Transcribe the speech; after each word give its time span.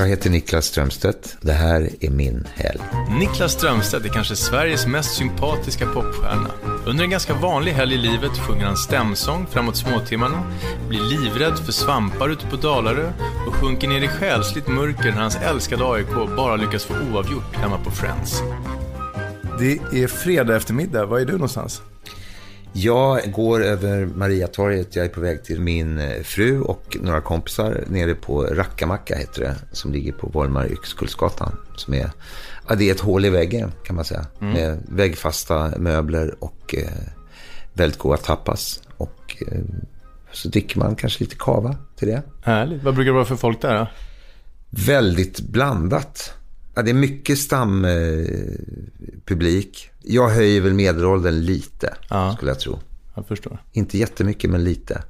Jag 0.00 0.06
heter 0.06 0.30
Niklas 0.30 0.66
Strömstedt. 0.66 1.36
Det 1.40 1.52
här 1.52 1.88
är 2.00 2.10
min 2.10 2.46
helg. 2.54 2.80
Niklas 3.18 3.52
Strömstedt 3.52 4.04
är 4.04 4.08
kanske 4.08 4.36
Sveriges 4.36 4.86
mest 4.86 5.14
sympatiska 5.14 5.86
popstjärna. 5.86 6.50
Under 6.86 7.04
en 7.04 7.10
ganska 7.10 7.34
vanlig 7.34 7.72
helg 7.72 7.94
i 7.94 7.98
livet 7.98 8.38
sjunger 8.38 8.64
han 8.64 8.76
stämsång 8.76 9.46
framåt 9.46 9.76
småtimmarna, 9.76 10.42
blir 10.88 11.00
livrädd 11.00 11.58
för 11.58 11.72
svampar 11.72 12.28
ute 12.28 12.46
på 12.46 12.56
Dalarö 12.56 13.12
och 13.46 13.54
sjunker 13.54 13.88
ner 13.88 14.00
i 14.00 14.08
själsligt 14.08 14.68
mörker 14.68 15.10
när 15.10 15.20
hans 15.20 15.36
älskade 15.36 15.84
AIK 15.84 16.36
bara 16.36 16.56
lyckas 16.56 16.84
få 16.84 16.94
oavgjort 17.12 17.56
hemma 17.56 17.78
på 17.84 17.90
Friends. 17.90 18.42
Det 19.58 20.02
är 20.02 20.06
fredag 20.06 20.56
eftermiddag. 20.56 21.06
Var 21.06 21.18
är 21.18 21.24
du 21.24 21.32
någonstans? 21.32 21.82
Jag 22.72 23.32
går 23.32 23.64
över 23.64 24.06
Mariatorget. 24.06 24.96
Jag 24.96 25.04
är 25.04 25.08
på 25.08 25.20
väg 25.20 25.44
till 25.44 25.60
min 25.60 25.98
eh, 25.98 26.22
fru 26.22 26.60
och 26.60 26.96
några 27.00 27.20
kompisar 27.20 27.84
nere 27.86 28.14
på 28.14 28.42
Rackamacka 28.42 29.16
heter 29.16 29.40
det. 29.40 29.56
Som 29.72 29.92
ligger 29.92 30.12
på 30.12 30.26
Volmar 30.26 30.72
Yxkullsgatan. 30.72 31.56
Som 31.76 31.94
är, 31.94 32.10
ja, 32.68 32.74
det 32.74 32.88
är 32.88 32.94
ett 32.94 33.00
hål 33.00 33.24
i 33.24 33.30
väggen 33.30 33.72
kan 33.84 33.96
man 33.96 34.04
säga. 34.04 34.26
Mm. 34.40 34.52
Med 34.52 34.78
väggfasta 34.88 35.72
möbler 35.78 36.34
och 36.38 36.74
eh, 36.78 36.88
väldigt 37.72 37.98
goda 37.98 38.16
tapas. 38.16 38.82
Och 38.96 39.36
eh, 39.48 39.60
så 40.32 40.48
dricker 40.48 40.78
man 40.78 40.94
kanske 40.94 41.24
lite 41.24 41.36
kava 41.38 41.76
till 41.96 42.08
det. 42.08 42.22
Härligt. 42.42 42.82
Vad 42.82 42.94
brukar 42.94 43.10
det 43.10 43.14
vara 43.14 43.24
för 43.24 43.36
folk 43.36 43.62
där 43.62 43.78
då? 43.78 43.86
Väldigt 44.70 45.40
blandat. 45.40 46.34
Ja, 46.74 46.82
det 46.82 46.90
är 46.90 46.94
mycket 46.94 47.38
stampublik. 47.38 47.90
Eh, 49.84 50.12
jag 50.12 50.28
höjer 50.28 50.60
väl 50.60 50.74
medelåldern 50.74 51.40
lite, 51.40 51.94
ja. 52.08 52.34
skulle 52.36 52.50
jag 52.50 52.60
tro. 52.60 52.78
Jag 53.14 53.26
förstår. 53.26 53.62
Inte 53.72 53.98
jättemycket, 53.98 54.50
men 54.50 54.64
lite. 54.64 55.02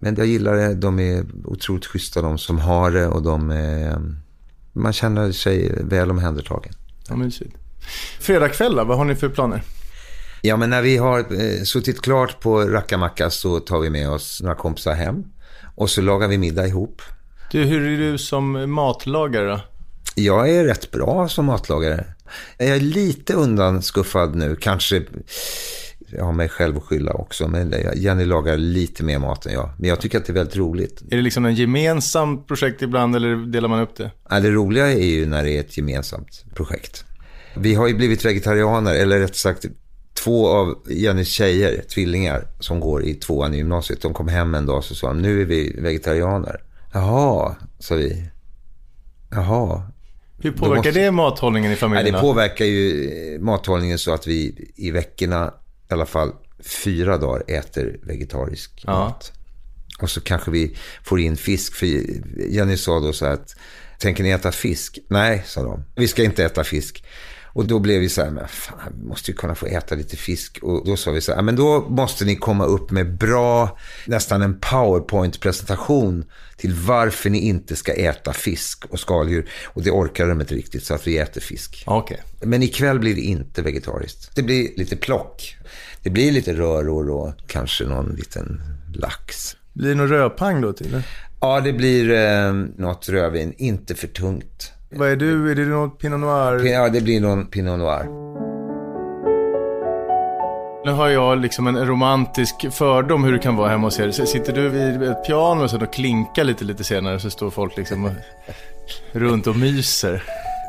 Men 0.00 0.14
jag 0.14 0.26
gillar 0.26 0.56
det. 0.56 0.74
De 0.74 1.00
är 1.00 1.24
otroligt 1.44 1.86
schyssta, 1.86 2.22
de 2.22 2.38
som 2.38 2.58
har 2.58 2.90
det. 2.90 3.06
Och 3.06 3.22
de 3.22 3.50
är, 3.50 3.98
man 4.72 4.92
känner 4.92 5.32
sig 5.32 5.82
väl 5.82 6.10
omhändertagen. 6.10 6.72
Ja, 7.08 7.16
mysigt. 7.16 7.56
Fredagkväll 8.20 8.74
vad 8.74 8.98
har 8.98 9.04
ni 9.04 9.14
för 9.14 9.28
planer? 9.28 9.62
Ja, 10.42 10.56
men 10.56 10.70
när 10.70 10.82
vi 10.82 10.96
har 10.96 11.18
eh, 11.18 11.62
suttit 11.64 12.00
klart 12.02 12.40
på 12.40 12.60
Rackamacka 12.60 13.30
så 13.30 13.60
tar 13.60 13.78
vi 13.78 13.90
med 13.90 14.10
oss 14.10 14.40
några 14.42 14.54
kompisar 14.54 14.94
hem. 14.94 15.24
Och 15.74 15.90
så 15.90 16.00
lagar 16.00 16.28
vi 16.28 16.38
middag 16.38 16.66
ihop. 16.66 17.02
Du, 17.50 17.64
hur 17.64 17.88
är 17.88 17.98
du 17.98 18.18
som 18.18 18.70
matlagare 18.70 19.50
då? 19.50 19.60
Jag 20.14 20.50
är 20.50 20.64
rätt 20.64 20.90
bra 20.90 21.28
som 21.28 21.44
matlagare. 21.44 22.04
Jag 22.58 22.68
är 22.68 22.80
lite 22.80 23.34
undanskuffad 23.34 24.34
nu, 24.34 24.56
kanske 24.56 25.02
jag 26.16 26.24
har 26.24 26.32
mig 26.32 26.48
själv 26.48 26.76
att 26.76 26.82
skylla 26.82 27.12
också. 27.12 27.48
Men 27.48 27.74
Jenny 27.94 28.24
lagar 28.24 28.56
lite 28.56 29.04
mer 29.04 29.18
mat 29.18 29.46
än 29.46 29.52
jag. 29.52 29.70
Men 29.78 29.88
jag 29.88 30.00
tycker 30.00 30.18
att 30.18 30.24
det 30.24 30.32
är 30.32 30.34
väldigt 30.34 30.56
roligt. 30.56 31.02
Är 31.10 31.16
det 31.16 31.22
liksom 31.22 31.44
en 31.44 31.54
gemensam 31.54 32.44
projekt 32.44 32.82
ibland 32.82 33.16
eller 33.16 33.36
delar 33.36 33.68
man 33.68 33.80
upp 33.80 33.96
det? 33.96 34.10
Ja, 34.30 34.40
det 34.40 34.50
roliga 34.50 34.92
är 34.92 35.06
ju 35.06 35.26
när 35.26 35.44
det 35.44 35.50
är 35.50 35.60
ett 35.60 35.76
gemensamt 35.76 36.44
projekt. 36.54 37.04
Vi 37.56 37.74
har 37.74 37.88
ju 37.88 37.94
blivit 37.94 38.24
vegetarianer, 38.24 38.94
eller 38.94 39.18
rätt 39.18 39.36
sagt 39.36 39.64
två 40.14 40.48
av 40.48 40.74
Jennys 40.88 41.28
tjejer, 41.28 41.82
tvillingar, 41.94 42.46
som 42.60 42.80
går 42.80 43.04
i 43.04 43.14
tvåan 43.14 43.54
i 43.54 43.56
gymnasiet. 43.56 44.02
De 44.02 44.14
kom 44.14 44.28
hem 44.28 44.54
en 44.54 44.66
dag 44.66 44.76
och 44.76 44.84
sa 44.84 45.12
nu 45.12 45.40
är 45.40 45.44
vi 45.44 45.76
vegetarianer. 45.78 46.62
Jaha, 46.92 47.56
sa 47.78 47.94
vi. 47.94 48.30
Jaha, 49.30 49.82
hur 50.44 50.52
påverkar 50.52 50.76
måste... 50.76 51.00
det 51.00 51.10
mathållningen 51.10 51.72
i 51.72 51.76
familjen? 51.76 52.06
Ja, 52.06 52.12
det 52.12 52.20
påverkar 52.20 52.64
ju 52.64 53.10
eh, 53.34 53.40
mathållningen 53.40 53.98
så 53.98 54.14
att 54.14 54.26
vi 54.26 54.70
i 54.76 54.90
veckorna 54.90 55.54
i 55.90 55.92
alla 55.92 56.06
fall 56.06 56.32
fyra 56.84 57.18
dagar 57.18 57.44
äter 57.48 57.96
vegetarisk 58.02 58.82
ja. 58.86 58.92
mat. 58.92 59.32
Och 60.00 60.10
så 60.10 60.20
kanske 60.20 60.50
vi 60.50 60.76
får 61.04 61.20
in 61.20 61.36
fisk. 61.36 61.74
För 61.74 61.86
Jenny 62.48 62.76
sa 62.76 63.00
då 63.00 63.12
så 63.12 63.26
här 63.26 63.32
att, 63.32 63.56
tänker 63.98 64.22
ni 64.22 64.30
äta 64.30 64.52
fisk? 64.52 64.98
Nej, 65.08 65.42
sa 65.46 65.62
de. 65.62 65.84
Vi 65.94 66.08
ska 66.08 66.24
inte 66.24 66.44
äta 66.44 66.64
fisk. 66.64 67.04
Och 67.54 67.66
då 67.66 67.78
blev 67.78 68.00
vi 68.00 68.08
så 68.08 68.22
här, 68.22 68.30
men 68.30 68.48
fan, 68.48 68.78
vi 69.00 69.06
måste 69.06 69.30
ju 69.30 69.36
kunna 69.36 69.54
få 69.54 69.66
äta 69.66 69.94
lite 69.94 70.16
fisk. 70.16 70.58
Och 70.62 70.86
då 70.86 70.96
sa 70.96 71.10
vi 71.10 71.20
så 71.20 71.34
här, 71.34 71.42
men 71.42 71.56
då 71.56 71.88
måste 71.88 72.24
ni 72.24 72.36
komma 72.36 72.64
upp 72.64 72.90
med 72.90 73.16
bra, 73.16 73.78
nästan 74.06 74.42
en 74.42 74.58
powerpoint-presentation 74.60 76.24
till 76.56 76.74
varför 76.74 77.30
ni 77.30 77.38
inte 77.38 77.76
ska 77.76 77.92
äta 77.92 78.32
fisk 78.32 78.84
och 78.90 79.00
skaldjur. 79.00 79.50
Och 79.64 79.82
det 79.82 79.90
orkar 79.90 80.26
de 80.26 80.40
inte 80.40 80.54
riktigt, 80.54 80.84
så 80.84 80.94
att 80.94 81.06
vi 81.06 81.18
äter 81.18 81.40
fisk. 81.40 81.84
Okay. 81.86 82.18
Men 82.40 82.62
ikväll 82.62 82.98
blir 82.98 83.14
det 83.14 83.20
inte 83.20 83.62
vegetariskt. 83.62 84.36
Det 84.36 84.42
blir 84.42 84.68
lite 84.76 84.96
plock. 84.96 85.56
Det 86.02 86.10
blir 86.10 86.32
lite 86.32 86.54
röror 86.54 87.10
och 87.10 87.34
kanske 87.46 87.84
någon 87.84 88.14
liten 88.14 88.62
lax. 88.94 89.56
Blir 89.72 89.88
det 89.88 89.94
någon 89.94 90.08
rödpang 90.08 90.60
då 90.60 90.72
till? 90.72 91.02
Ja, 91.40 91.60
det 91.60 91.72
blir 91.72 92.10
eh, 92.10 92.52
något 92.76 93.08
rödvin. 93.08 93.54
Inte 93.56 93.94
för 93.94 94.06
tungt. 94.06 94.73
Vad 94.96 95.08
är 95.08 95.16
du? 95.16 95.50
Är 95.50 95.54
det 95.54 95.64
något 95.64 95.98
Pinot 95.98 96.20
Noir? 96.20 96.66
Ja, 96.66 96.88
det 96.88 97.00
blir 97.00 97.20
någon 97.20 97.46
Pinot 97.46 97.78
Noir. 97.78 98.04
Nu 100.84 100.92
har 100.92 101.08
jag 101.08 101.38
liksom 101.38 101.66
en 101.66 101.86
romantisk 101.86 102.66
fördom 102.72 103.24
hur 103.24 103.32
det 103.32 103.38
kan 103.38 103.56
vara 103.56 103.68
hemma 103.68 103.86
hos 103.86 104.00
er. 104.00 104.10
Sitter 104.10 104.52
du 104.52 104.68
vid 104.68 105.02
ett 105.02 105.24
piano 105.26 105.64
och, 105.64 105.82
och 105.82 105.92
klinkar 105.92 106.44
lite, 106.44 106.64
lite 106.64 106.84
senare 106.84 107.20
så 107.20 107.30
står 107.30 107.50
folk 107.50 107.76
liksom 107.76 108.10
runt 109.12 109.46
och 109.46 109.56
myser. 109.56 110.22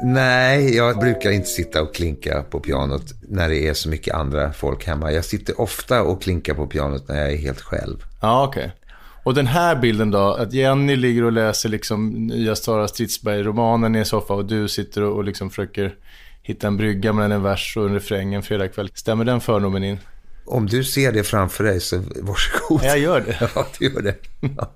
Nej, 0.04 0.76
jag 0.76 1.00
brukar 1.00 1.32
inte 1.32 1.48
sitta 1.48 1.82
och 1.82 1.96
klinka 1.96 2.44
på 2.50 2.60
pianot 2.60 3.04
när 3.22 3.50
det 3.50 3.68
är 3.68 3.74
så 3.74 3.90
mycket 3.90 4.16
andra 4.16 4.54
folk 4.54 4.88
hemma. 4.88 5.12
Jag 5.12 5.26
sitter 5.26 5.62
ofta 5.62 6.02
och 6.02 6.22
klinkar 6.22 6.54
på 6.54 6.68
pianot 6.68 7.08
när 7.08 7.22
jag 7.22 7.32
är 7.32 7.38
helt 7.38 7.62
själv. 7.62 8.06
Ja, 8.22 8.48
okej. 8.48 8.64
Okay. 8.64 8.85
Och 9.26 9.34
den 9.34 9.48
här 9.48 9.76
bilden 9.76 10.12
då, 10.12 10.34
att 10.34 10.54
Jenny 10.54 10.96
ligger 10.96 11.24
och 11.24 11.32
läser 11.32 11.70
liksom 11.70 12.10
nya 12.10 12.56
Sara 12.56 12.88
Stridsberg-romanen 12.88 13.96
i 13.96 14.00
en 14.00 14.06
soffa 14.06 14.34
och 14.34 14.46
du 14.46 14.68
sitter 14.68 15.02
och, 15.02 15.16
och 15.16 15.24
liksom 15.24 15.50
försöker 15.50 15.96
hitta 16.42 16.68
en 16.68 16.78
brygga 16.78 17.14
mellan 17.14 17.32
en 17.32 17.44
vers 17.44 17.78
och 17.78 17.86
en 17.86 17.94
refräng 17.94 18.34
en 18.34 18.44
fredagkväll. 18.44 18.90
Stämmer 18.94 19.26
den 19.26 19.42
fördomen 19.42 19.84
in? 19.84 20.00
Om 20.46 20.68
du 20.68 20.84
ser 20.84 21.12
det 21.12 21.24
framför 21.24 21.64
dig 21.64 21.80
så 21.80 22.04
varsågod. 22.22 22.82
Jag 22.84 23.00
gör 23.00 23.22
det. 23.22 23.50
Ja, 23.56 23.68
du 23.80 23.86
gör 23.86 24.02
det. 24.02 24.16
Ja. 24.58 24.76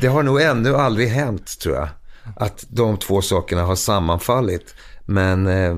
Det 0.00 0.06
har 0.06 0.22
nog 0.22 0.42
ännu 0.42 0.76
aldrig 0.76 1.08
hänt, 1.08 1.58
tror 1.58 1.74
jag. 1.76 1.88
Att 2.36 2.64
de 2.68 2.98
två 2.98 3.22
sakerna 3.22 3.62
har 3.62 3.76
sammanfallit. 3.76 4.74
Men 5.04 5.46
eh, 5.46 5.76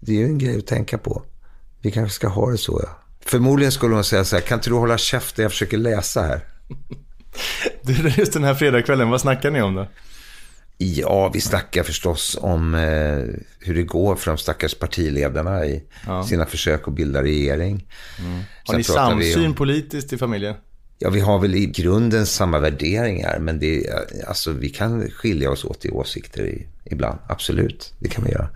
det 0.00 0.12
är 0.12 0.16
ju 0.16 0.24
en 0.24 0.38
grej 0.38 0.58
att 0.58 0.66
tänka 0.66 0.98
på. 0.98 1.22
Vi 1.80 1.90
kanske 1.90 2.14
ska 2.14 2.28
ha 2.28 2.50
det 2.50 2.58
så, 2.58 2.80
ja. 2.82 2.88
Förmodligen 3.26 3.72
skulle 3.72 3.94
hon 3.94 4.04
säga 4.04 4.24
så 4.24 4.36
här, 4.36 4.42
kan 4.42 4.58
inte 4.58 4.70
du 4.70 4.74
hålla 4.74 4.98
käften, 4.98 5.42
jag 5.42 5.52
försöker 5.52 5.78
läsa 5.78 6.22
här. 6.22 6.44
Du, 7.82 8.08
just 8.16 8.32
den 8.32 8.44
här 8.44 8.54
fredagskvällen, 8.54 9.10
vad 9.10 9.20
snackar 9.20 9.50
ni 9.50 9.62
om 9.62 9.74
då? 9.74 9.86
Ja, 10.78 11.30
vi 11.34 11.40
snackar 11.40 11.82
förstås 11.82 12.38
om 12.40 12.74
eh, 12.74 12.80
hur 13.58 13.74
det 13.74 13.82
går 13.82 14.16
för 14.16 14.30
de 14.30 14.38
stackars 14.38 14.74
partiledarna 14.74 15.66
i 15.66 15.82
ja. 16.06 16.24
sina 16.24 16.46
försök 16.46 16.88
att 16.88 16.94
bilda 16.94 17.22
regering. 17.22 17.86
Mm. 18.18 18.40
Har 18.64 18.76
ni 18.76 18.84
samsyn 18.84 19.46
om, 19.46 19.54
politiskt 19.54 20.12
i 20.12 20.18
familjen? 20.18 20.54
Ja, 20.98 21.10
vi 21.10 21.20
har 21.20 21.38
väl 21.38 21.54
i 21.54 21.66
grunden 21.66 22.26
samma 22.26 22.58
värderingar, 22.58 23.38
men 23.38 23.58
det, 23.58 23.86
alltså, 24.26 24.52
vi 24.52 24.68
kan 24.68 25.10
skilja 25.10 25.50
oss 25.50 25.64
åt 25.64 25.84
i 25.84 25.90
åsikter 25.90 26.42
i, 26.42 26.66
ibland. 26.84 27.18
Absolut, 27.28 27.94
det 27.98 28.08
kan 28.08 28.24
vi 28.24 28.30
göra. 28.30 28.48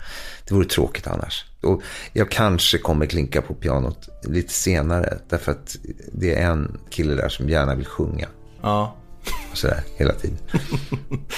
Det 0.48 0.54
vore 0.54 0.66
tråkigt 0.66 1.06
annars. 1.06 1.44
Och 1.60 1.82
jag 2.12 2.30
kanske 2.30 2.78
kommer 2.78 3.06
klinka 3.06 3.42
på 3.42 3.54
pianot 3.54 4.08
lite 4.22 4.52
senare, 4.52 5.18
därför 5.28 5.52
att 5.52 5.76
det 6.12 6.34
är 6.34 6.50
en 6.50 6.80
kille 6.90 7.14
där 7.14 7.28
som 7.28 7.48
gärna 7.48 7.74
vill 7.74 7.86
sjunga. 7.86 8.28
Ja. 8.62 8.94
Sådär, 9.52 9.80
hela 9.96 10.12
tiden. 10.12 10.38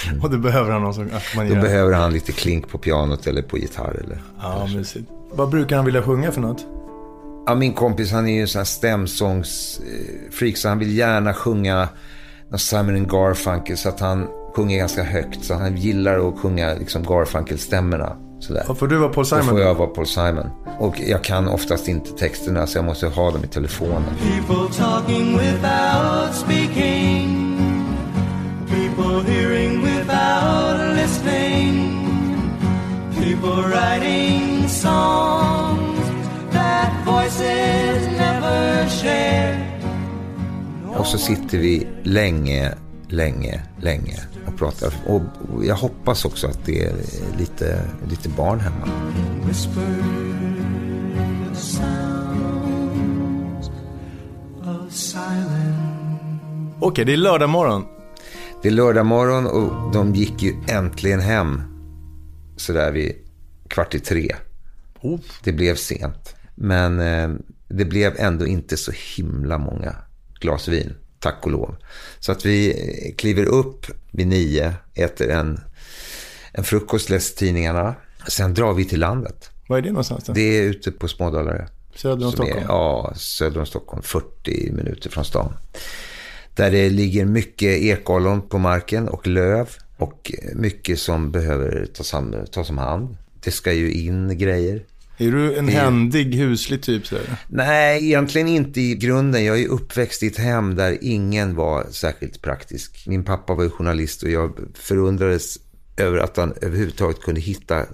Mm. 0.09 0.21
och 0.23 0.29
då 0.29 0.37
behöver 0.37 0.71
han 0.71 0.81
någon 0.81 0.93
som 0.93 1.09
Då 1.35 1.55
behöver 1.55 1.93
han 1.93 2.13
lite 2.13 2.31
klink 2.31 2.69
på 2.69 2.77
pianot 2.77 3.27
eller 3.27 3.41
på 3.41 3.57
gitarr. 3.57 4.01
Eller, 4.03 4.21
ja, 4.41 4.67
mysigt. 4.75 5.09
Vad 5.31 5.49
brukar 5.49 5.75
han 5.75 5.85
vilja 5.85 6.03
sjunga 6.03 6.31
för 6.31 6.41
något? 6.41 6.65
Ja, 7.45 7.55
min 7.55 7.73
kompis 7.73 8.11
han 8.11 8.27
är 8.27 8.33
ju 8.33 8.41
en 8.41 8.47
sån 8.47 8.59
här 8.59 8.65
stämsångsfreak 8.65 10.57
så 10.57 10.69
han 10.69 10.79
vill 10.79 10.97
gärna 10.97 11.33
sjunga 11.33 11.89
Simon 12.57 13.07
Garfunkel 13.07 13.77
så 13.77 13.89
att 13.89 13.99
han 13.99 14.27
sjunger 14.55 14.77
ganska 14.77 15.03
högt. 15.03 15.43
Så 15.43 15.53
han 15.53 15.77
gillar 15.77 16.29
att 16.29 16.39
sjunga 16.39 16.73
liksom 16.73 17.03
Garfunkel-stämmorna. 17.03 18.15
Sådär. 18.41 18.63
Ja, 18.67 18.75
får 18.75 18.87
du 18.87 18.97
vara 18.97 19.09
Paul 19.09 19.25
Simon? 19.25 19.45
Då 19.45 19.51
får 19.51 19.59
jag 19.61 19.75
vara 19.75 19.87
Paul 19.87 20.07
Simon. 20.07 20.49
Och 20.79 20.99
jag 20.99 21.23
kan 21.23 21.47
oftast 21.47 21.87
inte 21.87 22.11
texterna 22.11 22.67
så 22.67 22.77
jag 22.77 22.85
måste 22.85 23.07
ha 23.07 23.31
dem 23.31 23.43
i 23.43 23.47
telefonen. 23.47 24.03
People 24.19 24.75
talking 24.77 25.37
without 25.37 26.35
speaking 26.35 27.47
People 28.67 29.31
hearing 29.33 29.81
without 29.83 30.95
listening 30.95 31.97
People 33.19 33.63
writing 33.63 34.67
songs 34.69 35.99
that 36.51 36.91
voices 37.05 38.07
never 38.17 38.89
share 38.89 39.67
Och 40.97 41.05
så 41.07 41.17
sitter 41.17 41.57
vi 41.57 41.87
länge, 42.03 42.73
länge, 43.11 43.61
länge 43.81 44.19
och 44.47 44.57
pratar. 44.57 44.93
Och 45.05 45.21
jag 45.65 45.75
hoppas 45.75 46.25
också 46.25 46.47
att 46.47 46.65
det 46.65 46.85
är 46.85 46.93
lite, 47.37 47.83
lite 48.09 48.29
barn 48.29 48.59
hemma. 48.59 48.87
Okej, 56.79 57.05
det 57.05 57.13
är 57.13 57.17
lördag 57.17 57.49
morgon. 57.49 57.85
Det 58.61 58.67
är 58.67 58.71
lördag 58.71 59.05
morgon 59.05 59.47
och 59.47 59.93
de 59.93 60.15
gick 60.15 60.41
ju 60.41 60.53
äntligen 60.67 61.19
hem 61.19 61.61
sådär 62.57 62.91
vid 62.91 63.13
kvart 63.67 63.95
i 63.95 63.99
tre. 63.99 64.35
Oh. 65.01 65.19
Det 65.43 65.51
blev 65.51 65.75
sent. 65.75 66.35
Men 66.55 66.99
eh, 66.99 67.29
det 67.67 67.85
blev 67.85 68.15
ändå 68.17 68.47
inte 68.47 68.77
så 68.77 68.91
himla 69.15 69.57
många 69.57 69.95
glas 70.39 70.67
vin, 70.67 70.93
tack 71.21 71.45
och 71.45 71.51
lov. 71.51 71.75
Så 72.19 72.31
att 72.31 72.45
vi 72.45 73.15
kliver 73.17 73.45
upp 73.45 73.85
vid 74.11 74.27
nio, 74.27 74.73
äter 74.93 75.29
en, 75.29 75.59
en 76.51 76.63
frukost, 76.63 77.09
läser 77.09 77.37
tidningarna. 77.37 77.95
Sen 78.27 78.53
drar 78.53 78.73
vi 78.73 78.85
till 78.85 78.99
landet. 78.99 79.49
Var 79.67 79.77
är 79.77 79.81
det 79.81 79.89
någonstans? 79.89 80.23
Då? 80.23 80.33
Det 80.33 80.41
är 80.41 80.63
ute 80.63 80.91
på 80.91 81.07
Smådalarö. 81.07 81.65
Söder 81.95 82.25
om 82.25 82.31
Stockholm? 82.31 82.57
Är, 82.57 82.63
ja, 82.67 83.13
söder 83.15 83.59
om 83.59 83.65
Stockholm. 83.65 84.01
40 84.03 84.71
minuter 84.71 85.09
från 85.09 85.25
stan. 85.25 85.53
Där 86.55 86.71
det 86.71 86.89
ligger 86.89 87.25
mycket 87.25 87.81
ekollon 87.81 88.41
på 88.41 88.57
marken 88.57 89.07
och 89.07 89.27
löv. 89.27 89.69
Och 89.97 90.31
mycket 90.55 90.99
som 90.99 91.31
behöver 91.31 91.85
tas 91.85 92.13
tas 92.51 92.69
om 92.69 92.77
hand. 92.77 93.17
Det 93.43 93.51
ska 93.51 93.73
ju 93.73 93.91
in 93.91 94.37
grejer. 94.37 94.83
Är 95.21 95.31
du 95.31 95.55
en 95.55 95.67
händig, 95.67 96.35
huslig 96.35 96.81
typ? 96.81 97.07
Så 97.07 97.15
Nej, 97.47 98.05
egentligen 98.05 98.47
inte 98.47 98.81
i 98.81 98.95
grunden. 98.95 99.45
Jag 99.45 99.59
är 99.59 99.67
uppväxt 99.67 100.23
i 100.23 100.27
ett 100.27 100.37
hem 100.37 100.75
där 100.75 100.97
ingen 101.01 101.55
var 101.55 101.87
särskilt 101.91 102.41
praktisk. 102.41 103.03
Min 103.07 103.23
pappa 103.23 103.53
var 103.53 103.69
journalist 103.69 104.23
och 104.23 104.29
jag 104.29 104.59
förundrades 104.73 105.57
över 105.97 106.17
att 106.17 106.37
han 106.37 106.53
överhuvudtaget 106.61 107.21
kunde 107.21 107.41
hitta 107.41 107.85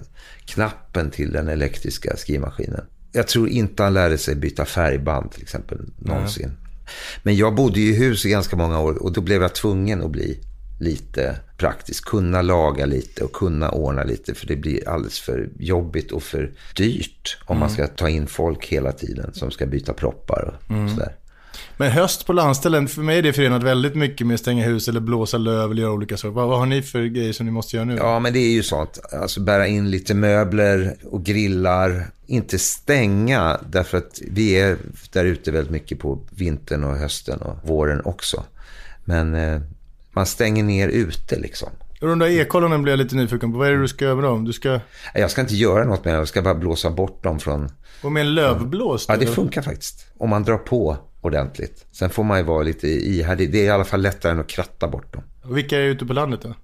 knappen 0.44 1.10
till 1.10 1.32
den 1.32 1.48
elektriska 1.48 2.16
skrivmaskinen. 2.16 2.84
Jag 3.12 3.28
tror 3.28 3.48
inte 3.48 3.82
han 3.82 3.94
lärde 3.94 4.18
sig 4.18 4.34
byta 4.34 4.64
färgband 4.64 5.32
till 5.32 5.42
exempel 5.42 5.78
någonsin. 5.98 6.44
Mm. 6.44 6.56
Men 7.22 7.36
jag 7.36 7.54
bodde 7.54 7.80
i 7.80 7.92
hus 7.96 8.26
i 8.26 8.30
ganska 8.30 8.56
många 8.56 8.80
år 8.80 9.02
och 9.02 9.12
då 9.12 9.20
blev 9.20 9.42
jag 9.42 9.54
tvungen 9.54 10.02
att 10.02 10.10
bli 10.10 10.40
lite 10.78 11.36
praktisk. 11.56 12.04
Kunna 12.04 12.42
laga 12.42 12.86
lite 12.86 13.24
och 13.24 13.32
kunna 13.32 13.70
ordna 13.70 14.04
lite. 14.04 14.34
För 14.34 14.46
det 14.46 14.56
blir 14.56 14.88
alldeles 14.88 15.20
för 15.20 15.50
jobbigt 15.58 16.12
och 16.12 16.22
för 16.22 16.52
dyrt 16.76 17.38
om 17.46 17.56
mm. 17.56 17.60
man 17.60 17.70
ska 17.70 17.86
ta 17.86 18.08
in 18.08 18.26
folk 18.26 18.66
hela 18.66 18.92
tiden 18.92 19.34
som 19.34 19.50
ska 19.50 19.66
byta 19.66 19.92
proppar 19.92 20.58
och 20.66 20.70
mm. 20.70 20.88
sådär. 20.88 21.12
Men 21.76 21.92
höst 21.92 22.26
på 22.26 22.32
landställen, 22.32 22.88
för 22.88 23.02
mig 23.02 23.18
är 23.18 23.22
det 23.22 23.32
förenat 23.32 23.62
väldigt 23.62 23.94
mycket 23.94 24.26
med 24.26 24.34
att 24.34 24.40
stänga 24.40 24.64
hus 24.64 24.88
eller 24.88 25.00
blåsa 25.00 25.38
löv 25.38 25.70
eller 25.70 25.82
göra 25.82 25.92
olika 25.92 26.16
saker. 26.16 26.34
Vad, 26.34 26.48
vad, 26.48 26.58
har 26.58 26.66
ni 26.66 26.82
för 26.82 27.04
grejer 27.04 27.32
som 27.32 27.46
ni 27.46 27.52
måste 27.52 27.76
göra 27.76 27.84
nu? 27.84 27.96
Ja, 27.96 28.18
men 28.18 28.32
det 28.32 28.38
är 28.38 28.50
ju 28.50 28.62
sånt. 28.62 29.00
Alltså 29.12 29.40
bära 29.40 29.66
in 29.66 29.90
lite 29.90 30.14
möbler 30.14 30.96
och 31.04 31.24
grillar. 31.24 32.10
Inte 32.26 32.58
stänga, 32.58 33.60
därför 33.68 33.98
att 33.98 34.20
vi 34.30 34.52
är 34.52 34.76
där 35.12 35.24
ute 35.24 35.50
väldigt 35.50 35.72
mycket 35.72 35.98
på 35.98 36.20
vintern 36.30 36.84
och 36.84 36.96
hösten 36.96 37.38
och 37.42 37.68
våren 37.68 38.00
också. 38.04 38.44
Men 39.04 39.34
eh, 39.34 39.60
man 40.18 40.26
stänger 40.26 40.64
ner 40.64 40.88
ute 40.88 41.38
liksom. 41.38 41.68
De 42.00 42.18
där 42.18 42.26
ekollonen 42.26 42.82
blir 42.82 42.92
jag 42.92 42.98
lite 42.98 43.16
nyfiken 43.16 43.52
på. 43.52 43.58
Vad 43.58 43.68
är 43.68 43.72
det 43.72 43.80
du 43.80 43.88
ska 43.88 44.04
göra 44.04 44.14
med 44.14 44.24
dem? 44.24 44.44
Du 44.44 44.52
ska... 44.52 44.80
Jag 45.14 45.30
ska 45.30 45.40
inte 45.40 45.54
göra 45.54 45.84
något 45.84 46.04
med 46.04 46.14
dem. 46.14 46.18
Jag 46.18 46.28
ska 46.28 46.42
bara 46.42 46.54
blåsa 46.54 46.90
bort 46.90 47.22
dem 47.22 47.38
från... 47.38 47.68
Och 48.02 48.12
med 48.12 48.20
en 48.20 48.34
lövblås? 48.34 49.06
Ja, 49.08 49.16
det 49.16 49.26
funkar 49.26 49.62
faktiskt. 49.62 50.06
Om 50.18 50.30
man 50.30 50.42
drar 50.42 50.58
på 50.58 50.96
ordentligt. 51.20 51.86
Sen 51.92 52.10
får 52.10 52.24
man 52.24 52.38
ju 52.38 52.44
vara 52.44 52.62
lite 52.62 52.88
ihärdig. 52.88 53.52
Det 53.52 53.58
är 53.60 53.64
i 53.64 53.70
alla 53.70 53.84
fall 53.84 54.02
lättare 54.02 54.32
än 54.32 54.40
att 54.40 54.48
kratta 54.48 54.88
bort 54.88 55.12
dem. 55.12 55.22
Och 55.42 55.56
vilka 55.56 55.78
är 55.78 55.82
ute 55.82 56.06
på 56.06 56.12
landet 56.12 56.40
då? 56.42 56.54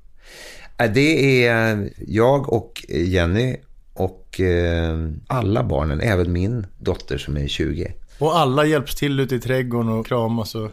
Det 0.87 1.47
är 1.47 1.91
jag 2.07 2.53
och 2.53 2.85
Jenny 2.89 3.57
och 3.93 4.41
eh, 4.41 5.09
alla 5.27 5.65
barnen, 5.65 6.01
även 6.01 6.33
min 6.33 6.67
dotter 6.79 7.19
som 7.19 7.37
är 7.37 7.49
20. 7.49 7.93
Och 8.19 8.39
alla 8.39 8.65
hjälps 8.65 8.95
till 8.95 9.21
ute 9.21 9.35
i 9.35 9.41
trädgården 9.41 9.89
och 9.89 10.07
kramas? 10.07 10.55
Och... 10.55 10.71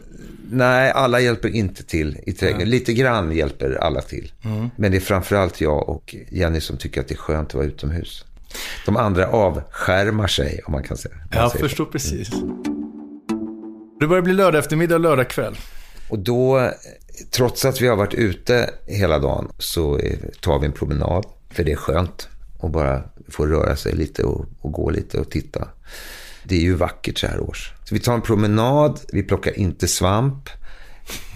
Nej, 0.50 0.90
alla 0.90 1.20
hjälper 1.20 1.48
inte 1.48 1.82
till 1.82 2.18
i 2.26 2.32
trädgården. 2.32 2.68
Ja. 2.68 2.70
Lite 2.70 2.94
grann 2.94 3.32
hjälper 3.32 3.74
alla 3.74 4.00
till. 4.00 4.32
Mm. 4.44 4.70
Men 4.76 4.90
det 4.90 4.98
är 4.98 5.00
framförallt 5.00 5.60
jag 5.60 5.88
och 5.88 6.16
Jenny 6.30 6.60
som 6.60 6.76
tycker 6.76 7.00
att 7.00 7.08
det 7.08 7.14
är 7.14 7.18
skönt 7.18 7.48
att 7.48 7.54
vara 7.54 7.66
utomhus. 7.66 8.24
De 8.86 8.96
andra 8.96 9.28
avskärmar 9.28 10.26
sig, 10.26 10.60
om 10.66 10.72
man 10.72 10.82
kan 10.82 10.96
säga. 10.96 11.14
Jag 11.30 11.52
förstår 11.52 11.84
precis. 11.84 12.30
Det 14.00 14.06
börjar 14.06 14.22
bli 14.22 14.32
lördag 14.32 14.58
eftermiddag 14.58 14.94
och 14.94 15.00
lördag 15.00 15.28
kväll. 15.28 15.56
Och 16.08 16.18
då, 16.18 16.70
trots 17.30 17.64
att 17.64 17.80
vi 17.80 17.86
har 17.86 17.96
varit 17.96 18.14
ute 18.14 18.70
hela 18.86 19.18
dagen, 19.18 19.52
så 19.58 20.00
tar 20.40 20.58
vi 20.58 20.66
en 20.66 20.72
promenad. 20.72 21.26
För 21.50 21.64
det 21.64 21.72
är 21.72 21.76
skönt 21.76 22.28
att 22.62 22.70
bara 22.70 23.02
få 23.28 23.46
röra 23.46 23.76
sig 23.76 23.94
lite 23.94 24.22
och, 24.24 24.46
och 24.60 24.72
gå 24.72 24.90
lite 24.90 25.20
och 25.20 25.30
titta. 25.30 25.68
Det 26.44 26.56
är 26.56 26.60
ju 26.60 26.74
vackert 26.74 27.18
så 27.18 27.26
här 27.26 27.40
års. 27.40 27.72
Så 27.84 27.94
vi 27.94 28.00
tar 28.00 28.14
en 28.14 28.22
promenad, 28.22 29.00
vi 29.12 29.22
plockar 29.22 29.58
inte 29.58 29.88
svamp. 29.88 30.48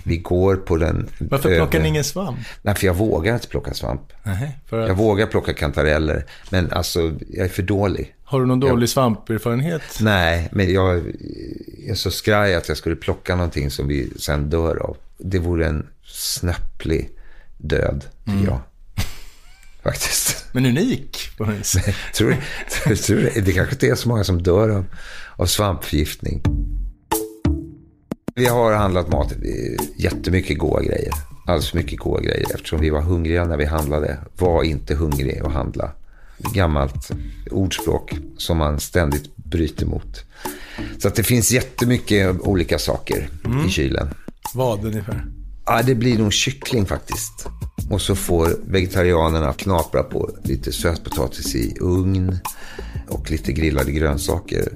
Vi 0.04 0.16
går 0.16 0.56
på 0.56 0.76
den... 0.76 1.08
Varför 1.18 1.48
över... 1.48 1.58
plockar 1.58 1.80
ni 1.80 1.88
ingen 1.88 2.04
svamp? 2.04 2.38
Nej, 2.62 2.74
för 2.74 2.86
jag 2.86 2.94
vågar 2.94 3.34
inte 3.34 3.48
plocka 3.48 3.74
svamp. 3.74 4.12
Nej, 4.22 4.58
att... 4.64 4.88
Jag 4.88 4.94
vågar 4.94 5.26
plocka 5.26 5.54
kantareller, 5.54 6.26
men 6.50 6.72
alltså 6.72 7.12
jag 7.28 7.44
är 7.44 7.48
för 7.48 7.62
dålig. 7.62 8.14
Har 8.24 8.40
du 8.40 8.46
någon 8.46 8.60
dålig 8.60 8.82
jag... 8.82 8.88
svamperfarenhet? 8.88 9.82
Nej, 10.00 10.48
men 10.52 10.72
jag 10.72 11.02
är 11.86 11.94
så 11.94 12.10
skraj 12.10 12.54
att 12.54 12.68
jag 12.68 12.76
skulle 12.76 12.96
plocka 12.96 13.36
någonting 13.36 13.70
som 13.70 13.88
vi 13.88 14.12
sen 14.18 14.50
dör 14.50 14.76
av. 14.76 14.96
Det 15.18 15.38
vore 15.38 15.66
en 15.66 15.86
snöplig 16.04 17.10
död, 17.58 18.04
tycker 18.24 18.32
mm. 18.32 18.44
jag. 18.44 18.60
Faktiskt. 19.86 20.44
Men 20.52 20.66
unik 20.66 21.30
på 21.36 21.44
något 21.44 21.54
vis. 21.54 21.76
tror, 22.14 22.36
tror, 22.70 22.94
tror 22.94 23.16
det, 23.16 23.40
det 23.40 23.52
kanske 23.52 23.74
inte 23.74 23.86
är 23.86 23.94
så 23.94 24.08
många 24.08 24.24
som 24.24 24.42
dör 24.42 24.68
av, 24.68 24.84
av 25.36 25.46
svampförgiftning. 25.46 26.42
Vi 28.34 28.46
har 28.46 28.72
handlat 28.72 29.08
mat, 29.08 29.32
jättemycket 29.96 30.58
goda 30.58 30.82
grejer. 30.82 31.12
Alldeles 31.46 31.70
för 31.70 31.78
mycket 31.78 31.98
goda 31.98 32.22
grejer 32.22 32.46
eftersom 32.54 32.80
vi 32.80 32.90
var 32.90 33.02
hungriga 33.02 33.44
när 33.44 33.56
vi 33.56 33.64
handlade. 33.64 34.18
Var 34.38 34.62
inte 34.62 34.94
hungrig 34.94 35.38
att 35.38 35.52
handla. 35.52 35.92
Gammalt 36.38 37.10
ordspråk 37.50 38.12
som 38.38 38.58
man 38.58 38.80
ständigt 38.80 39.36
bryter 39.36 39.86
mot. 39.86 40.24
Så 40.98 41.08
att 41.08 41.14
det 41.14 41.22
finns 41.22 41.50
jättemycket 41.50 42.40
olika 42.40 42.78
saker 42.78 43.28
mm. 43.44 43.66
i 43.66 43.70
kylen. 43.70 44.08
Vad 44.54 44.84
ungefär? 44.84 45.24
Ja, 45.66 45.82
det 45.82 45.94
blir 45.94 46.18
nog 46.18 46.32
kyckling 46.32 46.86
faktiskt. 46.86 47.46
Och 47.90 48.00
så 48.02 48.14
får 48.14 48.56
vegetarianerna 48.66 49.52
knapra 49.52 50.02
på 50.02 50.30
lite 50.44 50.72
sötpotatis 50.72 51.54
i 51.54 51.76
ugn 51.80 52.38
och 53.08 53.30
lite 53.30 53.52
grillade 53.52 53.92
grönsaker. 53.92 54.72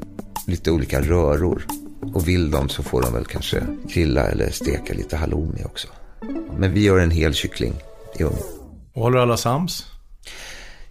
Lite 0.46 0.70
olika 0.70 1.00
röror. 1.00 1.66
Och 2.14 2.28
vill 2.28 2.50
de 2.50 2.68
så 2.68 2.82
får 2.82 3.02
de 3.02 3.12
väl 3.12 3.24
kanske 3.24 3.62
grilla 3.88 4.26
eller 4.26 4.50
steka 4.50 4.94
lite 4.94 5.16
halloumi 5.16 5.64
också. 5.64 5.88
Men 6.58 6.72
vi 6.72 6.84
gör 6.84 6.98
en 6.98 7.10
hel 7.10 7.34
kyckling 7.34 7.74
i 8.18 8.22
ugn. 8.22 8.36
Och 8.92 9.02
håller 9.02 9.18
alla 9.18 9.36
sams? 9.36 9.86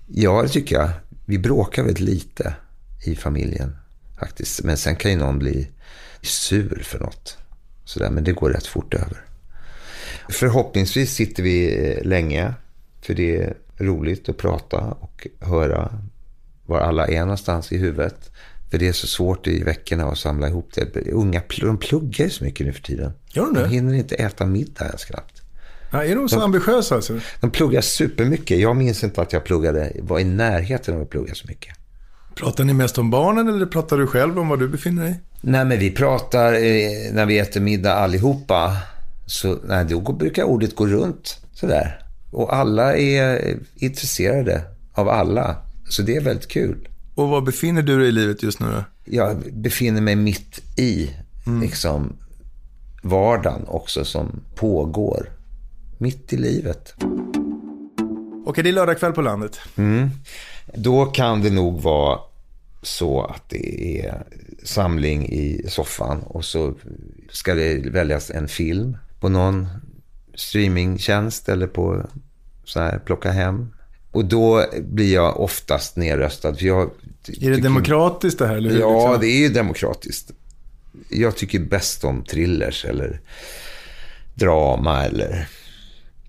Ja, 0.07 0.41
det 0.41 0.49
tycker 0.49 0.75
jag. 0.75 0.89
Vi 1.25 1.39
bråkar 1.39 1.83
väldigt 1.83 1.99
lite 1.99 2.53
i 3.05 3.15
familjen 3.15 3.75
faktiskt. 4.19 4.63
Men 4.63 4.77
sen 4.77 4.95
kan 4.95 5.11
ju 5.11 5.17
någon 5.17 5.39
bli 5.39 5.67
sur 6.21 6.83
för 6.83 6.99
något. 6.99 7.37
Sådär, 7.85 8.09
men 8.09 8.23
det 8.23 8.31
går 8.31 8.49
rätt 8.49 8.67
fort 8.67 8.93
över. 8.93 9.28
Förhoppningsvis 10.29 11.13
sitter 11.13 11.43
vi 11.43 11.99
länge. 12.03 12.53
För 13.01 13.13
det 13.13 13.37
är 13.37 13.57
roligt 13.77 14.29
att 14.29 14.37
prata 14.37 14.77
och 14.79 15.27
höra 15.39 15.91
var 16.65 16.79
alla 16.79 17.07
är 17.07 17.19
någonstans 17.19 17.71
i 17.71 17.77
huvudet. 17.77 18.31
För 18.71 18.77
det 18.77 18.87
är 18.87 18.93
så 18.93 19.07
svårt 19.07 19.47
i 19.47 19.63
veckorna 19.63 20.05
att 20.05 20.17
samla 20.17 20.47
ihop 20.47 20.69
det. 20.73 21.11
Unga 21.11 21.41
de 21.61 21.77
pluggar 21.77 22.25
ju 22.25 22.31
så 22.31 22.43
mycket 22.43 22.65
nu 22.65 22.73
för 22.73 22.81
tiden. 22.81 23.11
Gör 23.29 23.45
de 23.45 23.53
det? 23.53 23.61
De 23.61 23.69
hinner 23.69 23.93
inte 23.93 24.15
äta 24.15 24.45
middag 24.45 24.85
ens 24.85 25.05
knappt. 25.05 25.41
Ja, 25.91 26.03
är 26.03 26.15
de 26.15 26.29
så 26.29 26.35
de, 26.35 26.41
ambitiösa 26.41 26.95
alltså? 26.95 27.19
De 27.39 27.51
pluggar 27.51 27.81
supermycket. 27.81 28.59
Jag 28.59 28.75
minns 28.75 29.03
inte 29.03 29.21
att 29.21 29.33
jag 29.33 29.43
pluggade, 29.43 29.91
var 29.99 30.19
i 30.19 30.23
närheten 30.23 30.95
av 30.95 31.01
att 31.01 31.09
plugga 31.09 31.35
så 31.35 31.47
mycket. 31.47 31.75
Pratar 32.35 32.63
ni 32.63 32.73
mest 32.73 32.97
om 32.97 33.09
barnen 33.11 33.47
eller 33.47 33.65
pratar 33.65 33.97
du 33.97 34.07
själv 34.07 34.39
om 34.39 34.49
vad 34.49 34.59
du 34.59 34.67
befinner 34.67 35.03
dig 35.03 35.19
Nej, 35.41 35.65
men 35.65 35.79
vi 35.79 35.91
pratar 35.91 36.53
eh, 36.53 37.13
när 37.13 37.25
vi 37.25 37.39
äter 37.39 37.61
middag 37.61 37.93
allihopa. 37.93 38.77
Så 39.29 39.57
nej, 39.63 39.85
då 39.85 40.01
brukar 40.01 40.43
ordet 40.43 40.75
gå 40.75 40.87
runt 40.87 41.37
sådär. 41.53 42.05
Och 42.31 42.55
alla 42.55 42.97
är 42.97 43.57
intresserade 43.75 44.61
av 44.93 45.09
alla. 45.09 45.55
Så 45.89 46.01
det 46.01 46.15
är 46.15 46.21
väldigt 46.21 46.47
kul. 46.47 46.87
Och 47.15 47.29
var 47.29 47.41
befinner 47.41 47.81
du 47.81 47.99
dig 47.99 48.07
i 48.07 48.11
livet 48.11 48.43
just 48.43 48.59
nu 48.59 48.67
då? 48.67 48.83
Jag 49.05 49.37
befinner 49.53 50.01
mig 50.01 50.15
mitt 50.15 50.61
i 50.77 51.11
mm. 51.47 51.61
liksom, 51.61 52.17
vardagen 53.03 53.67
också 53.67 54.05
som 54.05 54.41
pågår. 54.55 55.29
Mitt 55.97 56.33
i 56.33 56.37
livet. 56.37 56.93
Okej, 58.45 58.63
det 58.63 58.69
är 58.69 58.73
lördag 58.73 58.99
kväll 58.99 59.13
på 59.13 59.21
landet. 59.21 59.59
Mm. 59.75 60.09
Då 60.73 61.05
kan 61.05 61.41
det 61.41 61.49
nog 61.49 61.81
vara 61.81 62.19
så 62.81 63.21
att 63.21 63.49
det 63.49 63.99
är 63.99 64.23
samling 64.63 65.25
i 65.25 65.65
soffan 65.69 66.19
och 66.19 66.45
så 66.45 66.73
ska 67.31 67.53
det 67.53 67.89
väljas 67.89 68.31
en 68.31 68.47
film 68.47 68.97
på 69.19 69.29
någon 69.29 69.67
streamingtjänst 70.35 71.49
eller 71.49 71.67
på 71.67 72.05
så 72.63 72.79
här 72.79 72.99
plocka 72.99 73.31
hem. 73.31 73.69
Och 74.11 74.25
då 74.25 74.65
blir 74.81 75.13
jag 75.13 75.39
oftast 75.39 75.95
nedröstad. 75.95 76.55
För 76.55 76.65
jag 76.65 76.91
är 77.41 77.49
det 77.49 77.57
demokratiskt 77.57 78.39
det 78.39 78.47
här? 78.47 78.55
Eller 78.55 78.79
ja, 78.79 78.93
liksom? 78.93 79.21
det 79.21 79.27
är 79.27 79.39
ju 79.39 79.49
demokratiskt. 79.49 80.31
Jag 81.09 81.35
tycker 81.35 81.59
bäst 81.59 82.03
om 82.03 82.23
thrillers 82.23 82.85
eller 82.85 83.21
drama 84.35 85.05
eller 85.05 85.47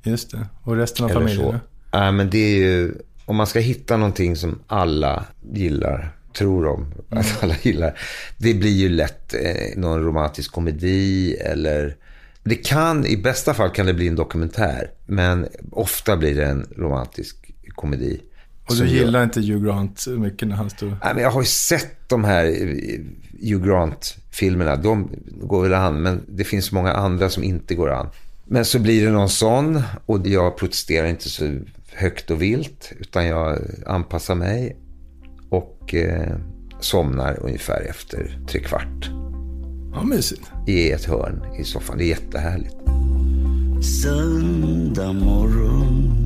Just 0.02 0.30
det. 0.30 0.46
Och 0.62 0.76
resten 0.76 1.04
av 1.04 1.08
familjen? 1.08 1.58
Ja, 1.92 2.12
men 2.12 2.30
det 2.30 2.38
är 2.38 2.56
ju, 2.56 2.94
om 3.24 3.36
man 3.36 3.46
ska 3.46 3.58
hitta 3.58 3.96
någonting 3.96 4.36
som 4.36 4.58
alla 4.66 5.24
gillar, 5.52 6.16
tror 6.34 6.64
de 6.64 6.94
att 7.08 7.12
mm. 7.12 7.36
alla 7.40 7.54
gillar. 7.62 7.98
Det 8.38 8.54
blir 8.54 8.70
ju 8.70 8.88
lätt 8.88 9.34
eh, 9.34 9.78
någon 9.78 10.04
romantisk 10.04 10.52
komedi 10.52 11.34
eller 11.34 11.96
det 12.44 12.54
kan, 12.54 13.06
i 13.06 13.16
bästa 13.16 13.54
fall 13.54 13.70
kan 13.70 13.86
det 13.86 13.94
bli 13.94 14.08
en 14.08 14.16
dokumentär. 14.16 14.90
Men 15.06 15.48
ofta 15.72 16.16
blir 16.16 16.34
det 16.34 16.46
en 16.46 16.66
romantisk 16.76 17.36
komedi. 17.74 18.20
Och 18.68 18.76
du 18.76 18.86
gillar 18.86 19.18
jag... 19.18 19.26
inte 19.26 19.40
Hugh 19.40 19.64
Grant 19.64 20.06
mycket 20.06 20.48
när 20.48 20.56
han 20.56 20.70
står... 20.70 20.86
Nej, 20.86 21.14
men 21.14 21.22
jag 21.22 21.30
har 21.30 21.40
ju 21.40 21.46
sett 21.46 22.08
de 22.08 22.24
här 22.24 22.44
eh, 22.44 23.00
Hugh 23.50 23.66
Grant-filmerna. 23.66 24.76
De 24.76 25.10
går 25.42 25.62
väl 25.62 25.74
an, 25.74 26.02
men 26.02 26.22
det 26.28 26.44
finns 26.44 26.72
många 26.72 26.92
andra 26.92 27.30
som 27.30 27.44
inte 27.44 27.74
går 27.74 27.90
an. 27.90 28.08
Men 28.44 28.64
så 28.64 28.78
blir 28.78 29.04
det 29.04 29.12
någon 29.12 29.28
sån 29.28 29.82
och 30.06 30.26
jag 30.26 30.56
protesterar 30.56 31.06
inte 31.06 31.28
så 31.28 31.58
högt 31.92 32.30
och 32.30 32.42
vilt. 32.42 32.92
Utan 32.98 33.26
jag 33.26 33.58
anpassar 33.86 34.34
mig 34.34 34.76
och 35.50 35.94
eh, 35.94 36.36
somnar 36.80 37.38
ungefär 37.40 37.80
efter 37.80 38.40
tre 38.48 38.60
kvart. 38.60 39.10
Ja, 39.92 40.02
mysigt. 40.04 40.52
I 40.66 40.90
ett 40.90 41.04
hörn 41.04 41.42
i 41.58 41.64
soffan. 41.64 41.98
Det 41.98 42.04
är 42.04 42.08
jättehärligt. 42.08 42.74
Söndag 44.02 45.12
morgon 45.12 46.16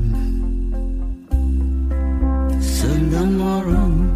Söndag 2.63 3.25
morgon 3.25 4.11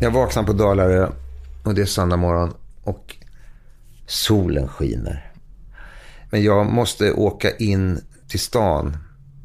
Jag 0.00 0.10
vaknar 0.10 0.42
på 0.42 0.52
Dalarö 0.52 1.08
och 1.64 1.74
det 1.74 1.82
är 1.82 1.86
söndag 1.86 2.16
morgon 2.16 2.54
och 2.82 3.16
solen 4.06 4.68
skiner. 4.68 5.32
Men 6.30 6.42
jag 6.42 6.66
måste 6.66 7.12
åka 7.12 7.56
in 7.56 8.00
till 8.28 8.40
stan 8.40 8.96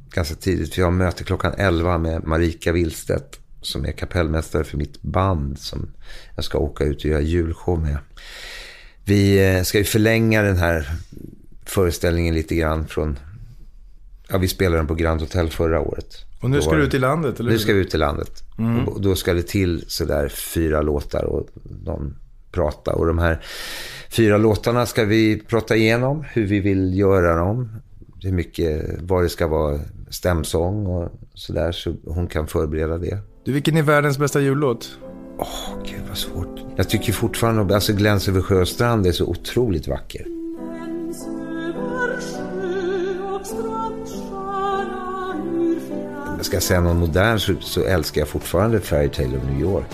ganska 0.09 0.35
tidigt 0.35 0.73
för 0.73 0.81
jag 0.81 0.93
möter 0.93 1.23
klockan 1.25 1.53
11 1.57 1.97
med 1.97 2.27
Marika 2.27 2.71
Willstedt 2.71 3.39
som 3.61 3.85
är 3.85 3.91
kapellmästare 3.91 4.63
för 4.63 4.77
mitt 4.77 5.01
band 5.01 5.59
som 5.59 5.91
jag 6.35 6.45
ska 6.45 6.57
åka 6.57 6.83
ut 6.83 6.97
och 6.97 7.05
göra 7.05 7.21
julshow 7.21 7.79
med. 7.79 7.97
Vi 9.05 9.55
eh, 9.55 9.63
ska 9.63 9.77
ju 9.77 9.83
förlänga 9.83 10.41
den 10.41 10.57
här 10.57 10.89
föreställningen 11.65 12.35
lite 12.35 12.55
grann 12.55 12.87
från... 12.87 13.19
Ja, 14.29 14.37
vi 14.37 14.47
spelade 14.47 14.77
den 14.77 14.87
på 14.87 14.95
Grand 14.95 15.21
Hotel 15.21 15.49
förra 15.49 15.81
året. 15.81 16.25
Och 16.41 16.49
nu 16.49 16.61
ska 16.61 16.75
du 16.75 16.83
ut 16.83 16.93
i 16.93 16.99
landet? 16.99 17.39
Eller? 17.39 17.51
Nu 17.51 17.59
ska 17.59 17.73
vi 17.73 17.79
ut 17.79 17.95
i 17.95 17.97
landet. 17.97 18.43
Mm. 18.57 18.87
Och 18.87 19.01
då 19.01 19.15
ska 19.15 19.33
det 19.33 19.47
till 19.47 19.83
sådär 19.87 20.29
fyra 20.29 20.81
låtar 20.81 21.23
och 21.23 21.47
någon 21.83 22.15
prata. 22.51 22.93
Och 22.93 23.05
de 23.05 23.19
här 23.19 23.43
fyra 24.09 24.37
låtarna 24.37 24.85
ska 24.85 25.05
vi 25.05 25.39
prata 25.39 25.75
igenom. 25.75 26.25
Hur 26.33 26.45
vi 26.45 26.59
vill 26.59 26.97
göra 26.97 27.35
dem. 27.35 27.81
Hur 28.23 28.31
mycket, 28.31 29.01
vad 29.01 29.23
det 29.23 29.29
ska 29.29 29.47
vara 29.47 29.79
stämsång 30.09 30.85
och 30.85 31.11
sådär. 31.33 31.71
Så 31.71 31.95
hon 32.05 32.27
kan 32.27 32.47
förbereda 32.47 32.97
det. 32.97 33.19
Du, 33.49 33.53
vilken 33.53 33.77
är 33.77 33.81
världens 33.81 34.17
bästa 34.17 34.41
jullåt? 34.41 34.97
Åh, 35.37 35.45
oh, 35.45 35.83
gud 35.85 36.01
vad 36.07 36.17
svårt. 36.17 36.59
Jag 36.75 36.89
tycker 36.89 37.13
fortfarande, 37.13 37.75
alltså 37.75 37.93
Gläns 37.93 38.27
över 38.27 38.41
sjö 38.41 38.61
och 38.61 38.67
strand 38.67 39.07
är 39.07 39.11
så 39.11 39.25
otroligt 39.25 39.87
vacker. 39.87 40.25
Ska 46.41 46.55
jag 46.55 46.63
säga 46.63 46.81
någon 46.81 46.99
modern 46.99 47.39
så, 47.39 47.53
så 47.59 47.83
älskar 47.83 48.21
jag 48.21 48.27
fortfarande 48.27 48.79
Fairytale 48.79 49.37
of 49.37 49.43
New 49.43 49.61
York. 49.61 49.87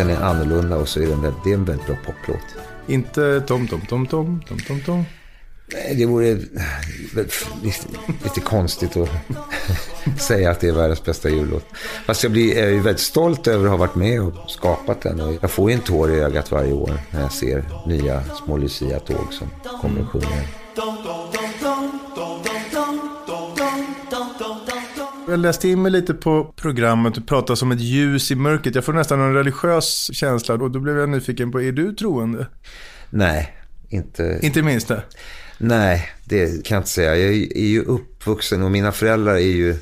Den 0.00 0.10
är 0.10 0.20
annorlunda 0.22 0.76
och 0.76 0.88
så 0.88 1.00
är 1.00 1.06
den, 1.06 1.34
det 1.44 1.50
är 1.50 1.54
en 1.54 1.64
väldigt 1.64 1.86
bra 1.86 1.96
poplåt. 2.06 2.46
Inte 2.86 3.40
tom, 3.40 3.68
tom, 3.68 3.80
tom, 3.80 4.06
tom, 4.06 4.42
tom, 4.48 4.58
tom, 4.58 4.80
tom. 4.80 5.04
Nej, 5.72 5.94
det 5.94 6.06
vore 6.06 6.34
lite, 7.62 7.86
lite 8.24 8.40
konstigt 8.40 8.96
att 8.96 9.08
säga 10.20 10.50
att 10.50 10.60
det 10.60 10.68
är 10.68 10.72
världens 10.72 11.04
bästa 11.04 11.28
jullåt. 11.28 11.64
Fast 12.06 12.22
jag 12.22 12.32
blir, 12.32 12.58
är 12.58 12.68
ju 12.68 12.80
väldigt 12.80 13.00
stolt 13.00 13.46
över 13.46 13.64
att 13.64 13.70
ha 13.70 13.76
varit 13.76 13.94
med 13.94 14.20
och 14.20 14.50
skapat 14.50 15.02
den. 15.02 15.20
Och 15.20 15.34
jag 15.40 15.50
får 15.50 15.70
ju 15.70 15.74
en 15.74 15.82
tår 15.82 16.10
i 16.10 16.20
ögat 16.20 16.50
varje 16.50 16.72
år 16.72 17.00
när 17.10 17.20
jag 17.20 17.32
ser 17.32 17.64
nya 17.86 18.22
små 18.44 18.56
Lucia-tåg 18.56 19.32
som 19.32 19.50
kommer 19.80 20.00
och 20.00 20.08
sjunger. 20.08 20.46
Jag 25.30 25.40
läste 25.40 25.68
in 25.68 25.82
mig 25.82 25.92
lite 25.92 26.14
på 26.14 26.52
programmet 26.56 27.16
och 27.16 27.26
pratade 27.26 27.56
som 27.56 27.72
ett 27.72 27.80
ljus 27.80 28.30
i 28.30 28.34
mörkret. 28.34 28.74
Jag 28.74 28.84
får 28.84 28.92
nästan 28.92 29.20
en 29.20 29.34
religiös 29.34 30.10
känsla 30.12 30.54
och 30.54 30.70
då 30.70 30.80
blev 30.80 30.98
jag 30.98 31.08
nyfiken 31.08 31.52
på, 31.52 31.62
är 31.62 31.72
du 31.72 31.94
troende? 31.94 32.46
Nej, 33.10 33.56
inte... 33.88 34.38
Inte 34.42 34.62
minst 34.62 34.88
det? 34.88 35.02
Nej, 35.58 36.08
det 36.24 36.66
kan 36.66 36.74
jag 36.74 36.80
inte 36.80 36.90
säga. 36.90 37.16
Jag 37.16 37.34
är 37.34 37.66
ju 37.66 37.82
uppvuxen 37.82 38.62
och 38.62 38.70
mina 38.70 38.92
föräldrar 38.92 39.34
är 39.34 39.38
ju 39.38 39.76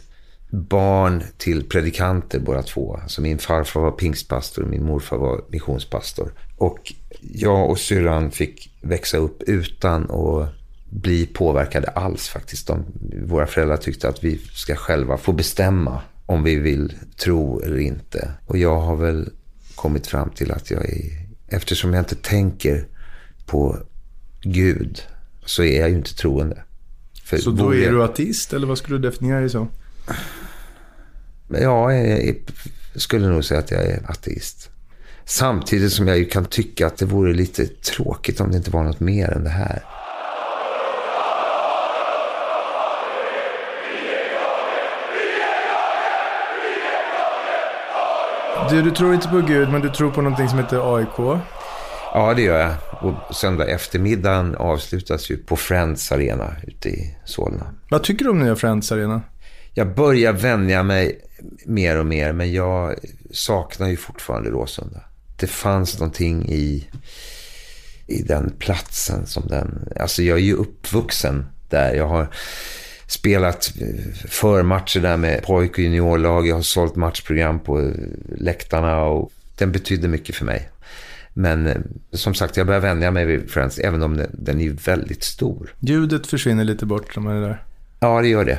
barn 0.50 1.22
till 1.36 1.68
predikanter 1.68 2.38
båda 2.38 2.62
två. 2.62 2.98
Alltså 3.02 3.20
min 3.20 3.38
farfar 3.38 3.80
var 3.80 3.90
pingstpastor 3.90 4.62
och 4.62 4.70
min 4.70 4.84
morfar 4.84 5.16
var 5.16 5.44
missionspastor. 5.48 6.32
Och 6.56 6.92
jag 7.20 7.70
och 7.70 7.78
syrran 7.78 8.30
fick 8.30 8.78
växa 8.82 9.16
upp 9.16 9.42
utan 9.42 10.02
att 10.10 10.57
bli 10.90 11.26
påverkade 11.26 11.88
alls 11.88 12.28
faktiskt. 12.28 12.66
De, 12.66 12.84
våra 13.26 13.46
föräldrar 13.46 13.76
tyckte 13.76 14.08
att 14.08 14.24
vi 14.24 14.40
ska 14.52 14.76
själva 14.76 15.16
få 15.16 15.32
bestämma 15.32 16.00
om 16.26 16.42
vi 16.42 16.56
vill 16.56 16.94
tro 17.16 17.60
eller 17.60 17.78
inte. 17.78 18.30
Och 18.46 18.58
jag 18.58 18.80
har 18.80 18.96
väl 18.96 19.30
kommit 19.74 20.06
fram 20.06 20.30
till 20.30 20.52
att 20.52 20.70
jag 20.70 20.84
är, 20.84 21.26
eftersom 21.48 21.94
jag 21.94 22.00
inte 22.00 22.16
tänker 22.16 22.86
på 23.46 23.78
Gud 24.42 25.02
så 25.44 25.62
är 25.62 25.80
jag 25.80 25.90
ju 25.90 25.96
inte 25.96 26.14
troende. 26.14 26.62
För 27.24 27.38
så 27.38 27.50
då 27.50 27.74
är 27.74 27.82
jag... 27.82 27.92
du 27.92 28.04
ateist 28.04 28.52
eller 28.52 28.66
vad 28.66 28.78
skulle 28.78 28.98
du 28.98 29.10
definiera 29.10 29.40
dig 29.40 29.50
som? 29.50 29.68
Ja, 31.48 31.92
jag 31.92 32.36
skulle 32.96 33.28
nog 33.28 33.44
säga 33.44 33.60
att 33.60 33.70
jag 33.70 33.86
är 33.86 34.10
ateist. 34.10 34.70
Samtidigt 35.24 35.92
som 35.92 36.08
jag 36.08 36.18
ju 36.18 36.24
kan 36.24 36.44
tycka 36.44 36.86
att 36.86 36.96
det 36.96 37.04
vore 37.04 37.32
lite 37.32 37.66
tråkigt 37.66 38.40
om 38.40 38.50
det 38.50 38.56
inte 38.56 38.70
var 38.70 38.84
något 38.84 39.00
mer 39.00 39.30
än 39.30 39.44
det 39.44 39.50
här. 39.50 39.82
Du, 48.70 48.82
du 48.82 48.90
tror 48.90 49.14
inte 49.14 49.28
på 49.28 49.40
Gud, 49.40 49.68
men 49.68 49.80
du 49.80 49.90
tror 49.90 50.10
på 50.10 50.22
någonting 50.22 50.48
som 50.48 50.58
heter 50.58 50.96
AIK. 50.96 51.40
Ja, 52.14 52.34
det 52.34 52.42
gör 52.42 52.58
jag. 52.58 52.74
Och 53.00 53.34
söndag 53.34 53.66
eftermiddagen 53.66 54.54
avslutas 54.54 55.30
ju 55.30 55.36
på 55.36 55.56
Friends 55.56 56.12
Arena 56.12 56.56
ute 56.66 56.88
i 56.88 57.16
Solna. 57.24 57.74
Vad 57.90 58.02
tycker 58.02 58.24
du 58.24 58.30
om 58.30 58.38
nya 58.38 58.56
Friends 58.56 58.92
Arena? 58.92 59.22
Jag 59.74 59.94
börjar 59.94 60.32
vänja 60.32 60.82
mig 60.82 61.20
mer 61.66 61.98
och 61.98 62.06
mer, 62.06 62.32
men 62.32 62.52
jag 62.52 62.94
saknar 63.30 63.88
ju 63.88 63.96
fortfarande 63.96 64.50
Råsunda. 64.50 65.00
Det 65.36 65.46
fanns 65.46 65.98
någonting 65.98 66.48
i, 66.48 66.88
i 68.06 68.22
den 68.22 68.52
platsen 68.58 69.26
som 69.26 69.46
den... 69.46 69.88
Alltså 70.00 70.22
jag 70.22 70.38
är 70.38 70.42
ju 70.42 70.54
uppvuxen 70.54 71.46
där. 71.68 71.94
Jag 71.94 72.08
har 72.08 72.28
spelat 73.08 73.72
förmatcher 74.28 75.00
där 75.00 75.16
med 75.16 75.42
pojk 75.42 75.72
och 75.72 75.78
juniorlag. 75.78 76.46
Jag 76.46 76.54
har 76.54 76.62
sålt 76.62 76.96
matchprogram 76.96 77.60
på 77.60 77.92
läktarna 78.36 79.04
och 79.04 79.32
den 79.58 79.72
betydde 79.72 80.08
mycket 80.08 80.34
för 80.34 80.44
mig. 80.44 80.68
Men 81.32 81.66
eh, 81.66 81.76
som 82.12 82.34
sagt, 82.34 82.56
jag 82.56 82.66
börjar 82.66 82.80
vänja 82.80 83.10
mig 83.10 83.24
vid 83.24 83.50
Friends, 83.50 83.78
även 83.78 84.02
om 84.02 84.26
den, 84.32 84.60
är 84.60 84.70
väldigt 84.70 85.24
stor. 85.24 85.74
Ljudet 85.80 86.26
försvinner 86.26 86.64
lite 86.64 86.86
bort 86.86 87.16
när 87.16 87.22
man 87.22 87.36
är 87.36 87.40
där. 87.40 87.62
Ja, 88.00 88.20
det 88.20 88.28
gör 88.28 88.44
det. 88.44 88.58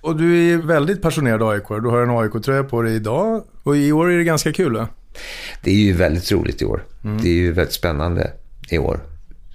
Och 0.00 0.16
du 0.16 0.52
är 0.52 0.56
väldigt 0.56 1.02
passionerad 1.02 1.42
aik 1.42 1.62
Du 1.68 1.88
har 1.88 2.02
en 2.02 2.10
AIK-tröja 2.10 2.64
på 2.64 2.82
dig 2.82 2.94
idag. 2.94 3.44
Och 3.62 3.76
i 3.76 3.92
år 3.92 4.10
är 4.10 4.18
det 4.18 4.24
ganska 4.24 4.52
kul 4.52 4.76
va? 4.76 4.88
Det 5.62 5.70
är 5.70 5.74
ju 5.74 5.92
väldigt 5.92 6.32
roligt 6.32 6.62
i 6.62 6.64
år. 6.64 6.84
Mm. 7.04 7.22
Det 7.22 7.28
är 7.28 7.34
ju 7.34 7.52
väldigt 7.52 7.74
spännande 7.74 8.32
i 8.70 8.78
år. 8.78 9.00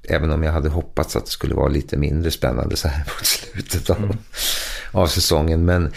Även 0.08 0.32
om 0.32 0.44
jag 0.44 0.52
hade 0.52 0.70
hoppats 0.70 1.16
att 1.16 1.26
det 1.26 1.32
skulle 1.32 1.56
vara 1.56 1.68
lite 1.68 1.98
mindre 1.98 2.32
spännande 2.32 2.76
så 2.76 2.88
här 2.88 3.00
mot 3.00 3.26
slutet 3.26 3.90
av, 3.90 3.98
mm. 3.98 4.18
av 4.92 5.08
säsongen. 5.08 5.66
Men 5.66 5.94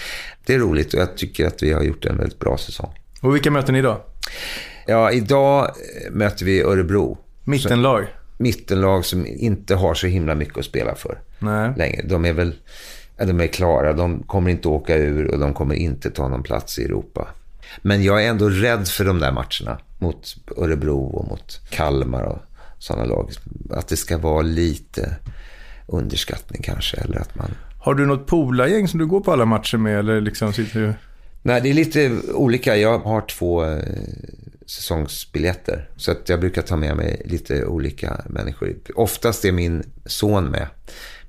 det 0.46 0.54
är 0.54 0.58
roligt 0.58 0.94
och 0.94 1.00
jag 1.00 1.16
tycker 1.16 1.46
att 1.46 1.62
vi 1.62 1.72
har 1.72 1.82
gjort 1.82 2.04
en 2.04 2.18
väldigt 2.18 2.38
bra 2.38 2.58
säsong. 2.58 2.98
Och 3.20 3.34
vilka 3.34 3.50
möter 3.50 3.72
ni 3.72 3.78
idag? 3.78 4.00
Ja, 4.86 5.10
idag 5.10 5.64
eh, 5.64 6.10
möter 6.10 6.44
vi 6.44 6.62
Örebro. 6.62 7.18
Mittenlag? 7.44 8.06
mittenlag 8.40 9.04
som 9.04 9.26
inte 9.26 9.74
har 9.74 9.94
så 9.94 10.06
himla 10.06 10.34
mycket 10.34 10.58
att 10.58 10.64
spela 10.64 10.94
för 10.94 11.18
Nej. 11.38 11.72
längre. 11.76 12.02
De 12.02 12.24
är 12.24 12.32
väl 12.32 12.54
de 13.16 13.40
är 13.40 13.46
klara. 13.46 13.92
De 13.92 14.22
kommer 14.22 14.50
inte 14.50 14.68
åka 14.68 14.96
ur 14.96 15.30
och 15.30 15.38
de 15.38 15.54
kommer 15.54 15.74
inte 15.74 16.10
ta 16.10 16.28
någon 16.28 16.42
plats 16.42 16.78
i 16.78 16.84
Europa. 16.84 17.28
Men 17.82 18.02
jag 18.02 18.24
är 18.24 18.28
ändå 18.28 18.48
rädd 18.48 18.88
för 18.88 19.04
de 19.04 19.18
där 19.18 19.32
matcherna 19.32 19.80
mot 19.98 20.36
Örebro 20.56 21.04
och 21.04 21.28
mot 21.28 21.60
Kalmar 21.70 22.22
och 22.22 22.38
sådana 22.80 23.04
lag. 23.04 23.30
Att 23.70 23.88
det 23.88 23.96
ska 23.96 24.18
vara 24.18 24.42
lite 24.42 25.16
underskattning 25.87 26.62
kanske. 26.62 26.96
Eller 26.96 27.18
att 27.18 27.34
man 27.34 27.50
Har 27.78 27.94
du 27.94 28.06
något 28.06 28.26
polargäng 28.26 28.88
som 28.88 28.99
du 28.99 29.06
går 29.06 29.20
på 29.20 29.32
alla 29.32 29.44
matcher 29.44 29.78
med 29.78 29.99
eller 29.99 30.20
liksom 30.20 30.52
sitter 30.52 30.80
du... 30.80 30.94
Nej, 31.42 31.60
det 31.60 31.70
är 31.70 31.75
lite 31.75 32.12
olika. 32.34 32.76
Jag 32.76 32.99
har 32.99 33.20
två 33.20 33.64
eh, 33.64 33.78
säsongsbiljetter. 34.66 35.88
Så 35.96 36.10
att 36.10 36.28
jag 36.28 36.40
brukar 36.40 36.62
ta 36.62 36.76
med 36.76 36.96
mig 36.96 37.22
lite 37.25 37.64
olika 37.64 38.20
människor. 38.26 38.75
Oftast 38.94 39.44
är 39.44 39.52
min 39.52 39.82
son 40.06 40.44
med. 40.44 40.66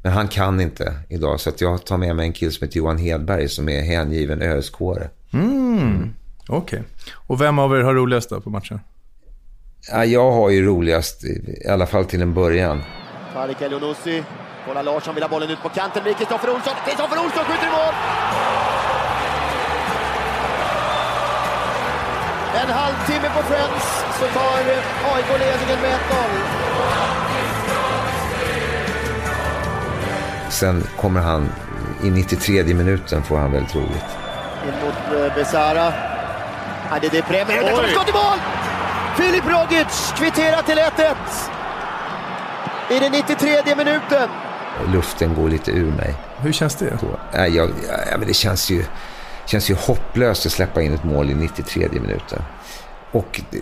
Men 0.01 0.12
han 0.12 0.27
kan 0.27 0.62
inte 0.62 0.93
idag. 1.10 1.39
Så 1.39 1.50
att 1.50 1.62
jag 1.62 1.86
tar 1.86 1.98
med 1.98 2.15
mig 2.15 2.27
en 2.27 2.34
kille 2.34 2.51
som 2.51 2.65
heter 2.65 2.77
Johan 2.77 2.98
Hedberg 2.98 3.50
som 3.50 3.70
är 3.70 3.81
hängiven 3.81 4.41
ösk 4.41 4.75
Mm. 5.34 6.13
Okej. 6.48 6.79
Okay. 6.79 6.81
Och 7.13 7.41
vem 7.41 7.60
av 7.60 7.75
er 7.75 7.81
har 7.81 7.93
roligast 7.93 8.29
då 8.29 8.41
på 8.41 8.50
matchen? 8.50 8.79
Ja, 9.89 10.05
jag 10.05 10.31
har 10.31 10.50
ju 10.50 10.65
roligast, 10.65 11.23
i 11.23 11.67
alla 11.69 11.85
fall 11.85 12.05
till 12.05 12.21
en 12.21 12.33
början. 12.33 12.83
Tarik 13.33 13.61
Elionossi. 13.61 14.23
Kolla 14.67 14.81
Larsson 14.81 15.15
vill 15.15 15.23
ha 15.23 15.29
bollen 15.29 15.50
ut 15.50 15.61
på 15.61 15.69
kanten. 15.69 15.91
Det 15.93 16.01
blir 16.01 16.13
Kristoffer 16.13 16.50
Olsson. 16.50 16.73
Kristoffer 16.85 17.17
Olsson 17.25 17.43
skjuter 17.45 17.67
i 17.67 17.71
mål! 17.71 17.93
En 22.61 22.69
halvtimme 22.69 23.29
på 23.35 23.43
Friends 23.43 24.03
så 24.19 24.25
tar 24.25 24.57
AIK 25.15 25.29
ledningen 25.39 25.81
med 25.81 25.91
1-0. 25.91 25.97
Sen 30.50 30.83
kommer 30.97 31.21
han 31.21 31.50
i 32.03 32.09
93 32.09 32.63
minuten 32.63 33.23
får 33.23 33.38
han 33.38 33.51
väldigt 33.51 33.75
roligt. 33.75 34.05
In 34.67 34.85
mot 34.85 35.21
eh, 35.21 35.35
Besara. 35.35 35.93
Ja, 36.89 37.00
det 37.01 37.17
är 37.17 37.23
Bremer. 37.29 37.63
Det 37.63 37.71
kommer 37.71 37.88
skott 37.88 38.09
i 38.09 38.11
mål! 38.11 38.71
Filip 39.18 39.44
Rogic 39.46 40.13
kvitterar 40.18 40.62
till 40.62 40.77
1-1. 40.77 41.15
I 42.91 43.00
den 43.00 43.12
93 43.12 43.75
minuten. 43.77 44.30
Luften 44.94 45.36
går 45.36 45.50
lite 45.50 45.72
ur 45.72 45.91
mig. 45.91 46.15
Hur 46.38 46.51
känns 46.51 46.75
det? 46.75 47.00
Ja, 47.34 47.48
jag, 47.48 47.70
ja, 48.12 48.18
men 48.18 48.27
det 48.27 48.34
känns 48.34 48.72
ju 48.72 48.84
känns 49.46 49.70
ju 49.70 49.75
hopplöst 49.75 50.46
att 50.46 50.51
släppa 50.51 50.82
in 50.82 50.94
ett 50.94 51.03
mål 51.03 51.30
i 51.30 51.34
93 51.34 51.88
minuten. 51.91 52.41
Och 53.12 53.41
det, 53.51 53.62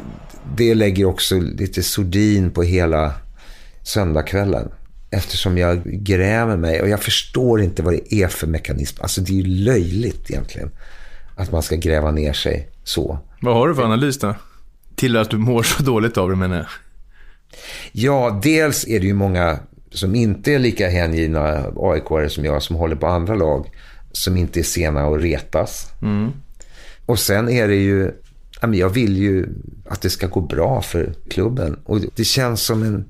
det 0.55 0.73
lägger 0.73 1.05
också 1.05 1.39
lite 1.39 1.83
sordin 1.83 2.51
på 2.51 2.63
hela 2.63 3.13
söndagskvällen. 3.83 4.71
Eftersom 5.11 5.57
jag 5.57 5.83
gräver 5.83 6.57
mig 6.57 6.81
och 6.81 6.89
jag 6.89 6.99
förstår 6.99 7.61
inte 7.61 7.83
vad 7.83 7.93
det 7.93 8.13
är 8.13 8.27
för 8.27 8.47
mekanism. 8.47 9.01
Alltså 9.01 9.21
det 9.21 9.31
är 9.31 9.35
ju 9.35 9.45
löjligt 9.45 10.29
egentligen 10.29 10.71
att 11.35 11.51
man 11.51 11.61
ska 11.61 11.75
gräva 11.75 12.11
ner 12.11 12.33
sig 12.33 12.69
så. 12.83 13.19
Vad 13.41 13.55
har 13.55 13.67
du 13.67 13.75
för 13.75 13.83
analys 13.83 14.19
då? 14.19 14.35
Till 14.99 15.17
att 15.17 15.29
du 15.29 15.37
mår 15.37 15.63
så 15.63 15.83
dåligt 15.83 16.17
av 16.17 16.29
det 16.29 16.35
menar 16.35 16.57
jag. 16.57 16.67
Ja, 17.91 18.39
dels 18.43 18.87
är 18.87 18.99
det 18.99 19.05
ju 19.05 19.13
många 19.13 19.59
som 19.91 20.15
inte 20.15 20.53
är 20.53 20.59
lika 20.59 20.89
hängivna 20.89 21.65
aik 21.77 22.31
som 22.31 22.45
jag 22.45 22.63
som 22.63 22.75
håller 22.75 22.95
på 22.95 23.07
andra 23.07 23.35
lag 23.35 23.69
som 24.11 24.37
inte 24.37 24.59
är 24.59 24.63
sena 24.63 25.07
att 25.07 25.21
retas. 25.21 25.87
Mm. 26.01 26.31
Och 27.05 27.19
sen 27.19 27.49
är 27.49 27.67
det 27.67 27.75
ju, 27.75 28.11
jag 28.61 28.89
vill 28.89 29.17
ju 29.17 29.49
att 29.89 30.01
det 30.01 30.09
ska 30.09 30.27
gå 30.27 30.41
bra 30.41 30.81
för 30.81 31.13
klubben. 31.29 31.79
Och 31.85 31.99
det 32.15 32.23
känns 32.23 32.61
som 32.61 32.83
en, 32.83 33.05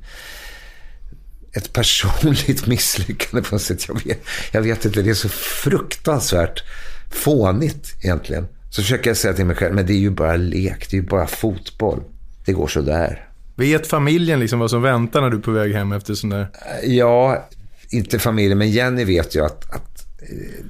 ett 1.54 1.74
personligt 1.74 2.68
misslyckande 2.68 3.50
på 3.50 3.56
något 3.56 3.62
sätt. 3.62 3.88
Jag 3.88 4.04
vet, 4.06 4.22
jag 4.52 4.62
vet 4.62 4.86
inte, 4.86 5.02
det 5.02 5.10
är 5.10 5.14
så 5.14 5.30
fruktansvärt 5.30 6.64
fånigt 7.12 7.96
egentligen. 8.02 8.48
Så 8.70 8.82
försöker 8.82 9.10
jag 9.10 9.18
säga 9.18 9.34
till 9.34 9.46
mig 9.46 9.56
själv, 9.56 9.76
men 9.76 9.86
det 9.86 9.94
är 9.94 9.98
ju 9.98 10.10
bara 10.10 10.36
lek, 10.36 10.90
det 10.90 10.98
är 10.98 11.02
ju 11.02 11.08
bara 11.08 11.28
fotboll. 11.28 12.04
Det 12.46 12.54
går 12.54 12.68
så 12.68 12.82
där. 12.82 13.26
Vet 13.56 13.88
familjen 13.88 14.40
liksom 14.40 14.60
vad 14.60 14.70
som 14.70 14.82
väntar 14.82 15.22
när 15.22 15.30
du 15.30 15.38
är 15.38 15.42
på 15.42 15.52
väg 15.52 15.74
hem 15.74 15.92
efter 15.92 16.14
sån 16.14 16.30
där? 16.30 16.48
Ja, 16.84 17.48
inte 17.90 18.20
familjen, 18.20 18.58
men 18.58 18.72
Jenny 18.72 19.04
vet 19.04 19.36
ju 19.36 19.46
att, 19.46 19.74
att 19.74 20.06
eh, 20.22 20.66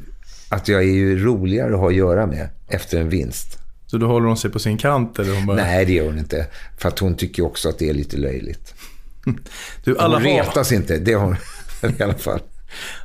att 0.49 0.67
jag 0.67 0.81
är 0.81 0.87
ju 0.87 1.25
roligare 1.25 1.73
att 1.73 1.79
ha 1.79 1.87
att 1.87 1.95
göra 1.95 2.27
med 2.27 2.49
efter 2.67 3.01
en 3.01 3.09
vinst. 3.09 3.57
Så 3.87 3.97
då 3.97 4.07
håller 4.07 4.27
hon 4.27 4.37
sig 4.37 4.51
på 4.51 4.59
sin 4.59 4.77
kant? 4.77 5.19
Eller 5.19 5.35
hon 5.35 5.45
bara... 5.45 5.57
Nej, 5.57 5.85
det 5.85 5.93
gör 5.93 6.05
hon 6.05 6.19
inte. 6.19 6.47
För 6.77 6.89
att 6.89 6.99
hon 6.99 7.15
tycker 7.15 7.45
också 7.45 7.69
att 7.69 7.79
det 7.79 7.89
är 7.89 7.93
lite 7.93 8.17
löjligt. 8.17 8.73
Du, 9.83 9.97
alla 9.97 10.15
hon 10.15 10.23
retas 10.23 10.71
inte, 10.71 10.97
det 10.97 11.13
har 11.13 11.25
hon 11.25 11.35
i 11.99 12.03
alla 12.03 12.17
fall. 12.17 12.39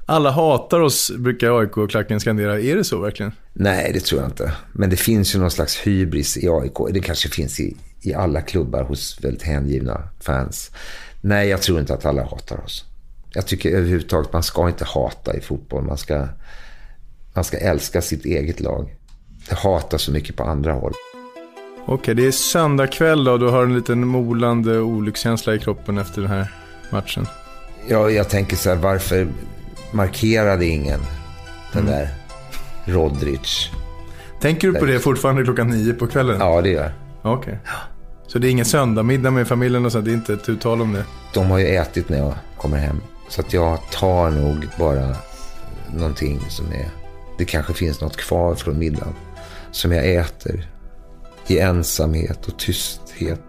Alla 0.07 0.31
hatar 0.31 0.81
oss, 0.81 1.11
brukar 1.19 1.61
AIK-klacken 1.61 2.21
skandera. 2.21 2.61
Är 2.61 2.77
det 2.77 2.85
så 2.85 2.99
verkligen? 2.99 3.33
Nej, 3.53 3.91
det 3.95 4.01
tror 4.01 4.21
jag 4.21 4.31
inte. 4.31 4.53
Men 4.73 4.91
det 4.91 4.97
finns 4.97 5.35
ju 5.35 5.39
någon 5.39 5.51
slags 5.51 5.77
hybris 5.77 6.37
i 6.37 6.49
AIK. 6.49 6.95
Det 6.95 7.01
kanske 7.01 7.29
finns 7.29 7.61
i, 7.61 7.77
i 8.03 8.15
alla 8.15 8.41
klubbar 8.41 8.83
hos 8.83 9.25
väldigt 9.25 9.43
hängivna 9.43 10.09
fans. 10.21 10.71
Nej, 11.21 11.49
jag 11.49 11.63
tror 11.63 11.81
inte 11.81 11.95
att 11.95 12.05
alla 12.05 12.23
hatar 12.23 12.65
oss. 12.65 12.85
Jag 13.35 13.47
tycker 13.47 13.71
överhuvudtaget 13.71 14.33
man 14.33 14.43
ska 14.43 14.69
inte 14.69 14.85
hata 14.85 15.37
i 15.37 15.41
fotboll. 15.41 15.85
Man 15.85 15.99
ska 15.99 16.29
man 17.35 17.45
ska 17.45 17.59
älska 17.59 18.03
sitt 18.03 18.25
eget 18.25 18.61
lag. 18.61 18.97
Det 19.49 19.55
hatar 19.55 19.99
så 19.99 20.13
mycket 20.13 20.37
på 20.37 20.45
andra 20.45 20.73
håll. 20.73 20.93
Okej, 21.87 22.15
det 22.15 22.27
är 22.27 22.33
söndag 22.33 22.87
kväll 22.87 23.25
då. 23.25 23.39
Du 23.39 23.49
har 23.49 23.63
en 23.63 23.75
liten 23.75 24.07
molande 24.07 24.79
olyckskänsla 24.79 25.55
i 25.55 25.59
kroppen 25.59 25.99
efter 25.99 26.23
den 26.23 26.31
här 26.31 26.53
matchen. 26.91 27.27
Ja, 27.89 28.11
jag 28.11 28.29
tänker 28.29 28.57
så 28.57 28.69
här, 28.69 28.77
varför 28.77 29.29
markerade 29.95 30.67
ingen 30.67 31.01
den 31.73 31.83
mm. 31.83 31.95
där 31.95 32.09
Rodrich? 32.85 33.71
Tänker 34.41 34.69
du 34.69 34.75
på 34.75 34.85
det 34.85 34.99
fortfarande 34.99 35.45
klockan 35.45 35.69
nio 35.69 35.93
på 35.93 36.07
kvällen? 36.07 36.41
Ja, 36.41 36.61
det 36.61 36.69
gör 36.69 36.83
jag. 36.83 37.33
Okej. 37.33 37.59
Så 38.27 38.39
det 38.39 38.49
är 38.49 38.51
ingen 38.51 38.65
söndagmiddag 38.65 39.31
med 39.31 39.49
familjen 39.49 39.87
och 39.87 39.93
så? 39.93 40.01
Det 40.01 40.11
är 40.11 40.15
inte 40.15 40.33
ett 40.33 40.49
uttal 40.49 40.81
om 40.81 40.93
det? 40.93 41.05
De 41.35 41.51
har 41.51 41.59
ju 41.59 41.67
ätit 41.67 42.09
när 42.09 42.19
jag 42.19 42.35
kommer 42.59 42.79
hem. 42.79 43.01
Så 43.29 43.41
att 43.41 43.53
jag 43.53 43.79
tar 43.91 44.31
nog 44.31 44.69
bara 44.79 45.17
någonting 45.95 46.41
som 46.49 46.67
är 46.67 46.89
det 47.39 47.45
kanske 47.45 47.75
finns 47.75 48.01
något 48.01 48.17
kvar 48.17 48.55
från 48.55 48.79
middagen 48.79 49.15
som 49.71 49.93
jag 49.93 50.15
äter 50.15 50.69
i 51.47 51.59
ensamhet 51.59 52.47
och 52.47 52.59
tysthet. 52.59 53.41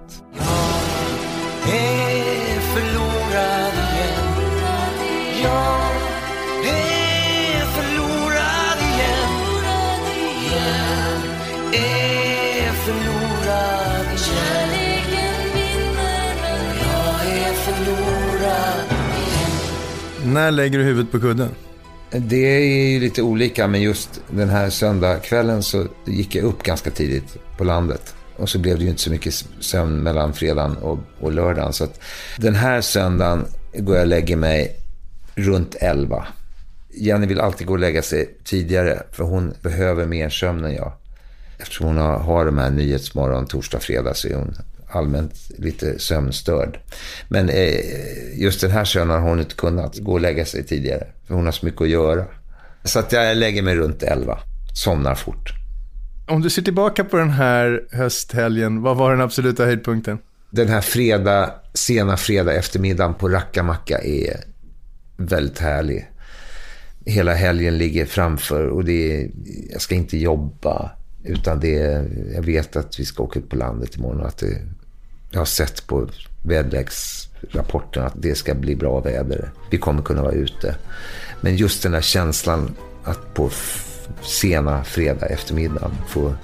Jag 1.66 1.76
är 1.76 2.60
förlorad 2.60 3.74
igen. 3.74 4.26
Jag 5.44 5.75
När 20.26 20.52
lägger 20.52 20.78
du 20.78 20.84
huvudet 20.84 21.12
på 21.12 21.20
kudden? 21.20 21.50
Det 22.12 22.56
är 22.58 22.90
ju 22.92 23.00
lite 23.00 23.22
olika, 23.22 23.68
men 23.68 23.82
just 23.82 24.22
den 24.32 24.50
här 24.50 24.70
söndagskvällen 24.70 25.64
så 25.64 25.88
gick 26.06 26.36
jag 26.36 26.44
upp 26.44 26.64
ganska 26.64 26.92
tidigt 26.92 27.38
på 27.58 27.64
landet. 27.64 28.16
Och 28.36 28.50
så 28.50 28.60
blev 28.60 28.78
det 28.78 28.84
ju 28.84 28.90
inte 28.90 29.02
så 29.02 29.12
mycket 29.12 29.46
sömn 29.60 30.04
mellan 30.04 30.34
fredagen 30.34 30.78
och, 30.78 31.00
och 31.20 31.32
lördagen. 31.32 31.74
Så 31.74 31.84
att 31.84 32.00
den 32.38 32.56
här 32.56 32.82
söndagen 32.82 33.46
går 33.74 33.96
jag 33.96 34.04
och 34.04 34.08
lägger 34.08 34.36
mig 34.36 34.76
runt 35.36 35.76
11. 35.76 36.28
Jenny 36.90 37.28
vill 37.28 37.40
alltid 37.40 37.68
gå 37.68 37.74
och 37.74 37.80
lägga 37.80 38.02
sig 38.02 38.38
tidigare, 38.44 39.04
för 39.12 39.24
hon 39.24 39.54
behöver 39.62 40.06
mer 40.06 40.30
sömn 40.30 40.66
än 40.66 40.74
jag. 40.74 40.92
Eftersom 41.58 41.88
hon 41.88 41.98
har, 41.98 42.20
har 42.20 42.46
de 42.46 42.58
här 42.58 42.70
nyhetsmorgon, 42.70 43.48
torsdag, 43.48 43.80
fredag 43.80 44.14
så 44.14 44.28
är 44.28 44.36
hon 44.36 44.56
allmänt 44.90 45.34
lite 45.58 46.00
sömnstörd. 46.00 46.80
Men 47.28 47.50
eh, 47.50 47.80
just 48.36 48.62
den 48.62 48.72
här 48.72 48.86
söndagen 48.86 49.22
har 49.22 49.30
hon 49.30 49.40
inte 49.40 49.56
kunnat 49.56 49.98
gå 49.98 50.12
och 50.12 50.22
lägga 50.22 50.46
sig 50.46 50.64
tidigare. 50.64 51.08
För 51.28 51.36
hon 51.36 51.46
har 51.46 51.52
så 51.52 51.66
mycket 51.66 51.82
att 51.82 51.90
göra. 51.90 52.26
Så 52.84 53.00
att 53.00 53.12
jag 53.12 53.38
lägger 53.38 53.62
mig 53.62 53.76
runt 53.76 54.04
elva. 54.04 54.40
Somnar 54.74 55.16
fort. 55.16 55.54
Om 56.28 56.42
du 56.42 56.50
ser 56.50 56.62
tillbaka 56.62 57.04
på 57.04 57.18
den 57.18 57.30
här 57.30 57.88
hösthelgen, 57.92 58.82
vad 58.82 58.98
var 58.98 59.12
den 59.12 59.22
absoluta 59.22 59.66
höjdpunkten? 59.66 60.18
Den 60.50 60.70
här 60.70 60.82
fredag, 60.82 61.54
sena 61.74 62.18
fredag 62.18 62.54
eftermiddagen 62.54 63.14
på 63.14 63.30
Rackamacka 63.30 64.00
är 64.00 64.38
väldigt 65.18 65.60
härlig. 65.60 66.10
Hela 67.06 67.34
helgen 67.34 67.78
ligger 67.78 68.06
framför 68.06 68.68
och 68.68 68.86
det 68.86 69.22
är, 69.22 69.30
jag 69.72 69.82
ska 69.82 69.96
inte 69.96 70.18
jobba. 70.18 70.92
Utan 71.26 71.60
det 71.60 71.78
är, 71.80 72.06
jag 72.34 72.42
vet 72.42 72.76
att 72.76 73.00
vi 73.00 73.06
ska 73.06 73.24
åka 73.24 73.40
ut 73.40 73.50
på 73.50 73.56
landet 73.56 73.96
imorgon 73.96 74.22
och 74.22 74.28
att 74.28 74.38
det, 74.38 74.62
jag 75.32 75.40
har 75.40 75.46
sett 75.46 75.88
på 75.88 76.08
väderleksrapporten 76.44 78.04
att 78.04 78.14
det 78.16 78.36
ska 78.36 78.54
bli 78.54 78.76
bra 78.76 79.00
väder. 79.00 79.52
Vi 79.72 79.78
kommer 79.78 80.02
kunna 80.02 80.22
vara 80.22 80.34
ute. 80.34 80.76
Men 81.42 81.56
just 81.56 81.84
den 81.84 81.92
där 81.92 82.02
känslan 82.02 82.76
att 83.04 83.34
på 83.34 83.50
sena 84.22 84.84
fredag 84.84 85.26
eftermiddag 85.26 85.92
få 86.08 86.36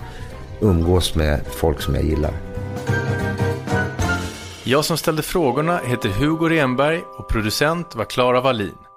umgås 0.62 1.16
med 1.16 1.42
folk 1.46 1.82
som 1.82 1.96
jag 1.96 2.04
gillar. 2.04 2.34
Jag 4.64 4.86
som 4.86 4.98
ställde 4.98 5.22
frågorna 5.22 5.80
heter 5.86 6.10
Hugo 6.10 6.50
Renberg 6.50 7.02
och 7.18 7.30
producent 7.30 7.96
var 7.96 8.06
Klara 8.06 8.42
Wallin. 8.42 8.91